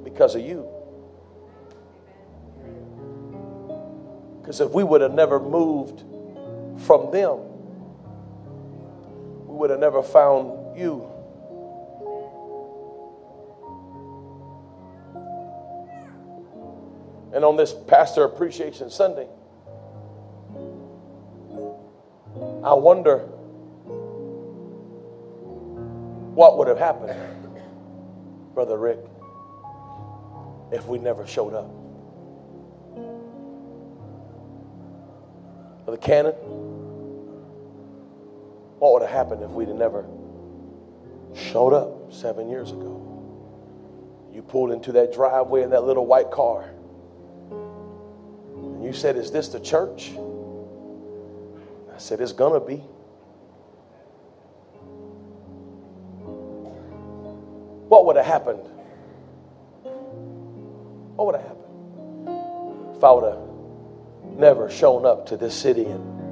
because 0.04 0.34
of 0.34 0.42
you. 0.42 0.68
Because 4.52 4.68
if 4.68 4.74
we 4.74 4.84
would 4.84 5.00
have 5.00 5.14
never 5.14 5.40
moved 5.40 6.02
from 6.82 7.10
them, 7.10 7.38
we 9.46 9.54
would 9.56 9.70
have 9.70 9.80
never 9.80 10.02
found 10.02 10.78
you. 10.78 11.08
And 17.34 17.46
on 17.46 17.56
this 17.56 17.72
Pastor 17.72 18.24
Appreciation 18.24 18.90
Sunday, 18.90 19.26
I 22.62 22.74
wonder 22.74 23.20
what 26.34 26.58
would 26.58 26.68
have 26.68 26.78
happened, 26.78 27.18
Brother 28.52 28.76
Rick, 28.76 28.98
if 30.70 30.86
we 30.86 30.98
never 30.98 31.26
showed 31.26 31.54
up. 31.54 31.81
Brother 35.84 36.00
Cannon, 36.00 36.32
what 38.78 38.92
would 38.92 39.02
have 39.02 39.10
happened 39.10 39.42
if 39.42 39.50
we'd 39.50 39.68
never 39.68 40.04
showed 41.34 41.72
up 41.72 42.12
seven 42.12 42.48
years 42.48 42.70
ago? 42.70 43.00
You 44.32 44.42
pulled 44.42 44.70
into 44.70 44.92
that 44.92 45.12
driveway 45.12 45.62
in 45.62 45.70
that 45.70 45.82
little 45.84 46.06
white 46.06 46.30
car. 46.30 46.70
And 48.54 48.84
you 48.84 48.92
said, 48.92 49.16
Is 49.16 49.30
this 49.30 49.48
the 49.48 49.60
church? 49.60 50.12
I 51.92 51.98
said, 51.98 52.20
It's 52.20 52.32
going 52.32 52.60
to 52.60 52.66
be. 52.66 52.76
What 57.88 58.06
would 58.06 58.16
have 58.16 58.24
happened? 58.24 58.62
What 61.16 61.26
would 61.26 61.34
have 61.34 61.44
happened 61.44 61.58
if 62.96 63.04
I 63.04 63.10
would 63.10 63.24
have 63.24 63.51
never 64.38 64.70
shown 64.70 65.06
up 65.06 65.26
to 65.26 65.36
this 65.36 65.54
city 65.54 65.84
and 65.84 66.22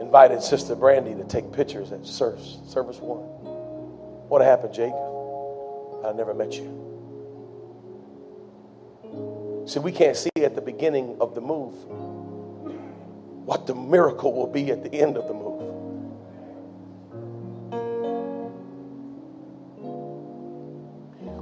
invited 0.00 0.42
Sister 0.42 0.74
Brandy 0.74 1.14
to 1.14 1.24
take 1.24 1.52
pictures 1.52 1.92
at 1.92 2.06
service, 2.06 2.58
service 2.68 2.98
one? 2.98 3.18
What 4.28 4.42
happened, 4.42 4.72
Jake? 4.74 4.94
I 6.04 6.12
never 6.12 6.34
met 6.34 6.54
you. 6.54 6.82
See, 9.66 9.80
we 9.80 9.92
can't 9.92 10.16
see 10.16 10.30
at 10.36 10.54
the 10.54 10.60
beginning 10.60 11.16
of 11.20 11.34
the 11.34 11.40
move 11.40 11.74
what 13.44 13.66
the 13.66 13.74
miracle 13.74 14.32
will 14.32 14.46
be 14.46 14.70
at 14.70 14.82
the 14.82 14.92
end 14.94 15.16
of 15.16 15.28
the 15.28 15.34
move. 15.34 15.43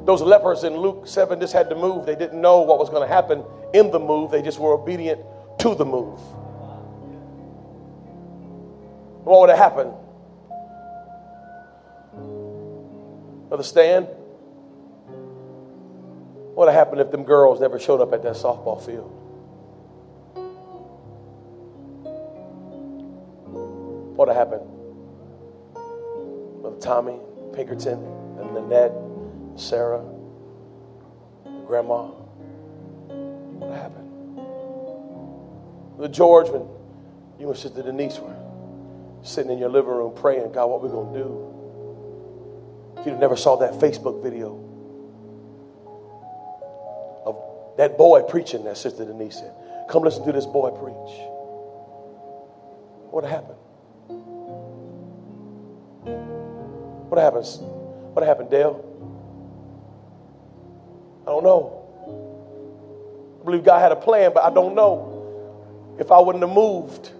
Those 0.04 0.20
lepers 0.22 0.64
in 0.64 0.76
Luke 0.76 1.06
7 1.06 1.38
just 1.40 1.52
had 1.52 1.68
to 1.70 1.76
move. 1.76 2.06
They 2.06 2.16
didn't 2.16 2.40
know 2.40 2.62
what 2.62 2.78
was 2.78 2.90
going 2.90 3.02
to 3.06 3.12
happen 3.12 3.44
in 3.72 3.90
the 3.90 3.98
move, 3.98 4.30
they 4.30 4.42
just 4.42 4.58
were 4.58 4.72
obedient 4.72 5.20
to 5.60 5.74
the 5.74 5.84
move. 5.84 6.20
What 9.24 9.40
would 9.40 9.50
have 9.50 9.58
happened? 9.58 9.94
Understand? 13.50 14.08
What 16.54 16.66
would 16.66 16.68
have 16.68 16.74
happened 16.74 17.00
if 17.00 17.10
them 17.10 17.24
girls 17.24 17.60
never 17.60 17.78
showed 17.78 18.00
up 18.00 18.12
at 18.12 18.22
that 18.24 18.34
softball 18.34 18.84
field? 18.84 19.10
What 24.16 24.28
would 24.28 24.36
have 24.36 24.48
happened? 24.48 24.72
Tommy, 26.82 27.20
Pinkerton, 27.52 28.04
and 28.40 28.54
Nanette, 28.54 28.92
Sarah, 29.56 30.04
Grandma. 31.66 32.06
What 33.58 33.76
happened? 33.76 34.08
The 35.98 36.08
George, 36.08 36.48
when 36.48 36.66
you 37.38 37.48
and 37.48 37.56
Sister 37.56 37.82
Denise 37.82 38.18
were 38.18 38.34
sitting 39.22 39.52
in 39.52 39.58
your 39.58 39.68
living 39.68 39.90
room 39.90 40.14
praying, 40.14 40.52
God, 40.52 40.66
what 40.66 40.82
we 40.82 40.88
going 40.88 41.12
to 41.12 41.18
do? 41.18 41.48
If 43.00 43.06
you 43.06 43.16
never 43.16 43.36
saw 43.36 43.56
that 43.56 43.74
Facebook 43.74 44.22
video 44.22 44.58
of 47.24 47.36
that 47.78 47.96
boy 47.96 48.22
preaching, 48.22 48.64
that 48.64 48.76
Sister 48.76 49.04
Denise 49.04 49.36
said, 49.36 49.52
come 49.88 50.02
listen 50.02 50.24
to 50.24 50.32
this 50.32 50.46
boy 50.46 50.70
preach. 50.70 51.14
What 53.10 53.24
happened? 53.24 53.58
What 57.08 57.20
happens? 57.20 57.58
What 57.60 58.24
happened, 58.24 58.50
Dale? 58.50 58.88
I 61.22 61.26
don't 61.26 61.44
know. 61.44 61.78
I 63.40 63.44
believe 63.44 63.64
God 63.64 63.80
had 63.80 63.92
a 63.92 63.96
plan, 63.96 64.32
but 64.34 64.44
I 64.44 64.52
don't 64.52 64.74
know 64.74 65.96
if 65.98 66.10
I 66.10 66.18
wouldn't 66.18 66.42
have 66.42 66.52
moved 66.52 67.10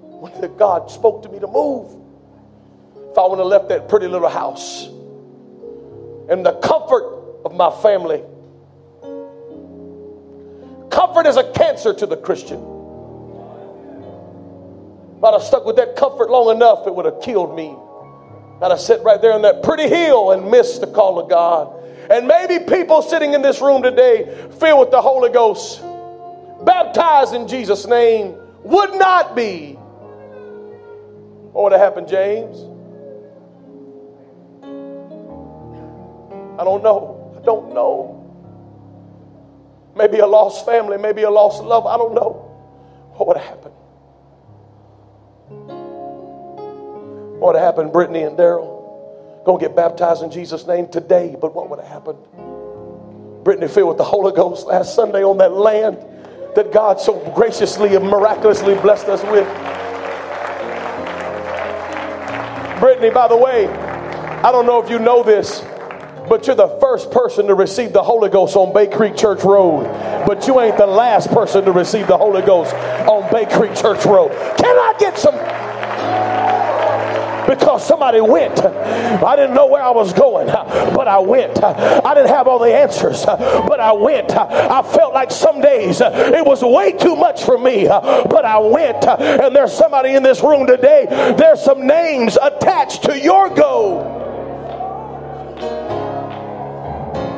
when 0.00 0.56
God 0.56 0.90
spoke 0.90 1.22
to 1.24 1.28
me 1.28 1.38
to 1.40 1.46
move. 1.46 1.90
If 3.10 3.18
I 3.18 3.22
wouldn't 3.22 3.40
have 3.40 3.46
left 3.46 3.68
that 3.68 3.88
pretty 3.88 4.08
little 4.08 4.28
house 4.28 4.86
and 6.28 6.46
the 6.46 6.52
comfort 6.62 7.04
of 7.44 7.54
my 7.54 7.70
family. 7.82 8.22
Comfort 10.90 11.26
is 11.26 11.36
a 11.36 11.50
cancer 11.52 11.92
to 11.92 12.06
the 12.06 12.16
Christian. 12.16 12.58
If 15.18 15.24
I'd 15.24 15.32
have 15.32 15.42
stuck 15.42 15.64
with 15.64 15.76
that 15.76 15.96
comfort 15.96 16.30
long 16.30 16.54
enough, 16.54 16.86
it 16.86 16.94
would 16.94 17.04
have 17.06 17.20
killed 17.22 17.54
me. 17.54 17.76
I'd 18.60 18.70
have 18.70 18.80
sat 18.80 19.02
right 19.02 19.20
there 19.20 19.32
on 19.32 19.42
that 19.42 19.62
pretty 19.62 19.88
hill 19.88 20.30
and 20.30 20.50
missed 20.50 20.80
the 20.80 20.86
call 20.86 21.18
of 21.18 21.28
God. 21.28 21.81
And 22.10 22.26
maybe 22.26 22.64
people 22.64 23.02
sitting 23.02 23.34
in 23.34 23.42
this 23.42 23.60
room 23.60 23.82
today, 23.82 24.48
filled 24.58 24.80
with 24.80 24.90
the 24.90 25.00
Holy 25.00 25.30
Ghost, 25.30 25.82
baptized 26.64 27.34
in 27.34 27.48
Jesus' 27.48 27.86
name, 27.86 28.36
would 28.64 28.94
not 28.94 29.34
be. 29.34 29.72
What 31.52 31.64
would 31.64 31.72
have 31.72 31.80
happened, 31.80 32.08
James? 32.08 32.56
I 36.58 36.64
don't 36.64 36.82
know. 36.82 37.36
I 37.40 37.44
don't 37.44 37.74
know. 37.74 38.18
Maybe 39.96 40.18
a 40.18 40.26
lost 40.26 40.64
family, 40.64 40.96
maybe 40.96 41.22
a 41.22 41.30
lost 41.30 41.62
love. 41.62 41.86
I 41.86 41.96
don't 41.96 42.14
know. 42.14 42.48
What 43.14 43.28
would 43.28 43.36
have 43.36 43.46
happened? 43.46 43.74
What 47.40 47.56
happened, 47.56 47.92
Brittany 47.92 48.22
and 48.22 48.38
Daryl? 48.38 48.81
Gonna 49.44 49.58
get 49.58 49.74
baptized 49.74 50.22
in 50.22 50.30
Jesus' 50.30 50.66
name 50.66 50.88
today, 50.88 51.36
but 51.40 51.54
what 51.54 51.68
would 51.68 51.80
have 51.80 51.88
happened? 51.88 52.18
Brittany 53.44 53.66
filled 53.66 53.88
with 53.88 53.98
the 53.98 54.04
Holy 54.04 54.32
Ghost 54.32 54.66
last 54.66 54.94
Sunday 54.94 55.24
on 55.24 55.38
that 55.38 55.52
land 55.52 55.98
that 56.54 56.72
God 56.72 57.00
so 57.00 57.18
graciously 57.34 57.96
and 57.96 58.08
miraculously 58.08 58.74
blessed 58.76 59.08
us 59.08 59.22
with. 59.24 59.48
Brittany, 62.78 63.10
by 63.10 63.26
the 63.26 63.36
way, 63.36 63.66
I 63.68 64.52
don't 64.52 64.66
know 64.66 64.80
if 64.82 64.90
you 64.90 65.00
know 65.00 65.24
this, 65.24 65.60
but 66.28 66.46
you're 66.46 66.54
the 66.54 66.78
first 66.80 67.10
person 67.10 67.46
to 67.48 67.54
receive 67.54 67.92
the 67.92 68.02
Holy 68.02 68.28
Ghost 68.28 68.54
on 68.54 68.72
Bay 68.72 68.86
Creek 68.86 69.16
Church 69.16 69.42
Road. 69.42 69.84
But 70.24 70.46
you 70.46 70.60
ain't 70.60 70.76
the 70.76 70.86
last 70.86 71.30
person 71.30 71.64
to 71.64 71.72
receive 71.72 72.06
the 72.06 72.16
Holy 72.16 72.42
Ghost 72.42 72.74
on 72.74 73.28
Bay 73.32 73.46
Creek 73.46 73.74
Church 73.74 74.04
Road. 74.04 74.30
Can 74.56 74.76
I 74.76 74.94
get 74.98 75.18
some? 75.18 75.34
Because 77.56 77.86
somebody 77.86 78.20
went. 78.20 78.60
I 78.64 79.36
didn't 79.36 79.54
know 79.54 79.66
where 79.66 79.82
I 79.82 79.90
was 79.90 80.12
going, 80.12 80.46
but 80.46 81.08
I 81.08 81.18
went. 81.18 81.62
I 81.62 82.14
didn't 82.14 82.28
have 82.28 82.48
all 82.48 82.58
the 82.58 82.74
answers, 82.74 83.24
but 83.24 83.80
I 83.80 83.92
went. 83.92 84.30
I 84.32 84.82
felt 84.82 85.14
like 85.14 85.30
some 85.30 85.60
days 85.60 86.00
it 86.00 86.44
was 86.44 86.62
way 86.62 86.92
too 86.92 87.16
much 87.16 87.44
for 87.44 87.58
me, 87.58 87.86
but 87.86 88.44
I 88.44 88.58
went. 88.58 89.04
And 89.04 89.54
there's 89.54 89.72
somebody 89.72 90.14
in 90.14 90.22
this 90.22 90.42
room 90.42 90.66
today, 90.66 91.06
there's 91.38 91.62
some 91.62 91.86
names 91.86 92.38
attached 92.40 93.04
to 93.04 93.18
your 93.18 93.50
go. 93.50 94.18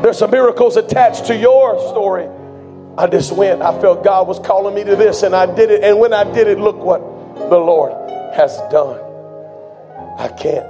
There's 0.02 0.18
some 0.18 0.30
miracles 0.30 0.76
attached 0.76 1.26
to 1.26 1.36
your 1.36 1.78
story. 1.88 2.28
I 2.96 3.06
just 3.06 3.32
went. 3.32 3.62
I 3.62 3.80
felt 3.80 4.04
God 4.04 4.28
was 4.28 4.38
calling 4.38 4.74
me 4.74 4.84
to 4.84 4.96
this, 4.96 5.22
and 5.22 5.34
I 5.34 5.52
did 5.52 5.70
it. 5.70 5.82
And 5.82 5.98
when 5.98 6.12
I 6.12 6.24
did 6.30 6.46
it, 6.46 6.58
look 6.58 6.76
what 6.76 7.00
the 7.36 7.58
Lord 7.58 7.92
has 8.34 8.56
done. 8.70 9.13
I 10.16 10.28
can't 10.28 10.66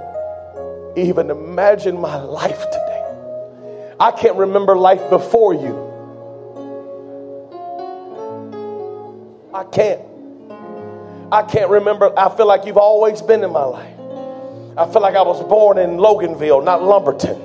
even 0.97 1.29
imagine 1.29 1.99
my 1.99 2.17
life 2.17 2.59
today. 2.71 3.95
I 3.99 4.11
can't 4.11 4.35
remember 4.37 4.75
life 4.75 5.09
before 5.09 5.53
you. 5.53 5.93
I 9.53 9.63
can't. 9.65 10.01
I 11.31 11.43
can't 11.43 11.69
remember. 11.69 12.11
I 12.17 12.35
feel 12.35 12.45
like 12.45 12.65
you've 12.65 12.77
always 12.77 13.21
been 13.21 13.43
in 13.43 13.51
my 13.51 13.63
life. 13.63 13.97
I 14.77 14.91
feel 14.91 15.01
like 15.01 15.15
I 15.15 15.21
was 15.21 15.41
born 15.47 15.77
in 15.77 15.91
Loganville, 15.91 16.63
not 16.63 16.81
Lumberton. 16.83 17.41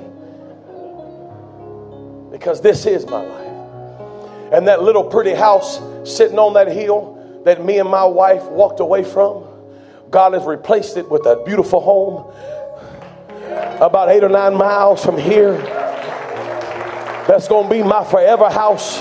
Because 2.31 2.61
this 2.61 2.85
is 2.85 3.05
my 3.05 3.21
life. 3.21 4.51
And 4.53 4.67
that 4.67 4.83
little 4.83 5.03
pretty 5.03 5.33
house 5.33 5.81
sitting 6.03 6.37
on 6.37 6.53
that 6.55 6.67
hill 6.67 7.41
that 7.45 7.63
me 7.63 7.79
and 7.79 7.89
my 7.89 8.03
wife 8.03 8.43
walked 8.43 8.81
away 8.81 9.03
from, 9.03 9.45
God 10.11 10.33
has 10.33 10.43
replaced 10.43 10.97
it 10.97 11.09
with 11.09 11.25
a 11.25 11.41
beautiful 11.45 11.79
home 11.79 12.33
about 13.81 14.09
eight 14.09 14.23
or 14.23 14.29
nine 14.29 14.55
miles 14.55 15.03
from 15.03 15.17
here. 15.17 15.53
That's 17.27 17.47
going 17.47 17.69
to 17.69 17.73
be 17.73 17.81
my 17.81 18.03
forever 18.03 18.49
house. 18.49 18.99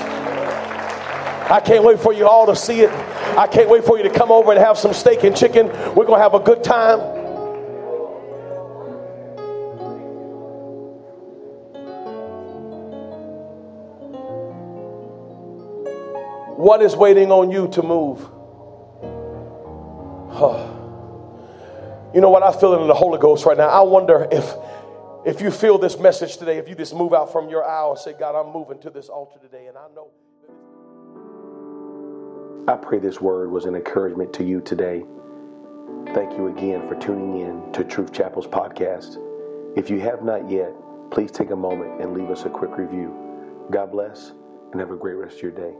I 1.51 1.61
can't 1.65 1.83
wait 1.83 1.99
for 1.99 2.13
you 2.13 2.29
all 2.29 2.47
to 2.47 2.55
see 2.55 2.81
it. 2.81 2.91
I 3.37 3.49
can't 3.49 3.69
wait 3.69 3.85
for 3.85 3.97
you 3.97 4.05
to 4.05 4.11
come 4.11 4.31
over 4.31 4.53
and 4.53 4.61
have 4.61 4.79
some 4.79 4.95
steak 4.95 5.25
and 5.25 5.37
chicken. 5.37 5.67
We're 5.67 6.07
going 6.07 6.19
to 6.19 6.23
have 6.23 6.35
a 6.35 6.41
good 6.41 6.63
time. 6.63 7.01
What 16.57 16.83
is 16.83 16.95
waiting 16.95 17.33
on 17.33 17.51
you 17.51 17.67
to 17.69 17.83
move? 17.83 18.21
You 22.13 22.21
know 22.21 22.31
what? 22.31 22.43
I 22.43 22.53
feel 22.53 22.81
in 22.81 22.89
the 22.89 22.95
Holy 22.95 23.19
Ghost 23.19 23.47
right 23.47 23.57
now. 23.57 23.69
I 23.69 23.83
wonder 23.83 24.27
if 24.31 24.55
if 25.25 25.41
you 25.41 25.51
feel 25.51 25.79
this 25.79 25.99
message 25.99 26.39
today, 26.39 26.57
if 26.59 26.69
you 26.69 26.75
just 26.75 26.95
move 26.95 27.13
out 27.13 27.31
from 27.31 27.51
your 27.51 27.65
aisle 27.65 27.91
and 27.91 27.99
say, 27.99 28.15
God, 28.19 28.35
I'm 28.35 28.53
moving 28.53 28.79
to 28.81 28.91
this 28.91 29.09
altar 29.09 29.39
today, 29.39 29.67
and 29.67 29.77
I 29.77 29.87
know. 29.95 30.09
I 32.67 32.77
pray 32.77 32.99
this 32.99 33.21
word 33.21 33.51
was 33.51 33.65
an 33.67 33.75
encouragement 33.75 34.33
to 34.35 34.45
you 34.45 34.61
today. 34.61 35.05
Thank 36.15 36.33
you 36.39 36.49
again 36.49 36.89
for 36.89 36.95
tuning 36.95 37.41
in 37.41 37.73
to 37.73 37.85
Truth 37.85 38.13
Chapel's 38.13 38.47
podcast. 38.47 39.19
If 39.77 39.91
you 39.91 40.01
have 40.01 40.23
not 40.23 40.51
yet, 40.51 40.73
please 41.11 41.31
take 41.31 41.51
a 41.51 41.57
moment 41.57 42.01
and 42.01 42.15
leave 42.15 42.31
us 42.31 42.45
a 42.45 42.49
quick 42.49 42.77
review. 42.77 43.15
God 43.71 43.93
bless 43.93 44.33
and 44.73 44.81
have 44.81 44.91
a 44.91 44.97
great 44.97 45.15
rest 45.15 45.37
of 45.37 45.43
your 45.43 45.53
day. 45.53 45.75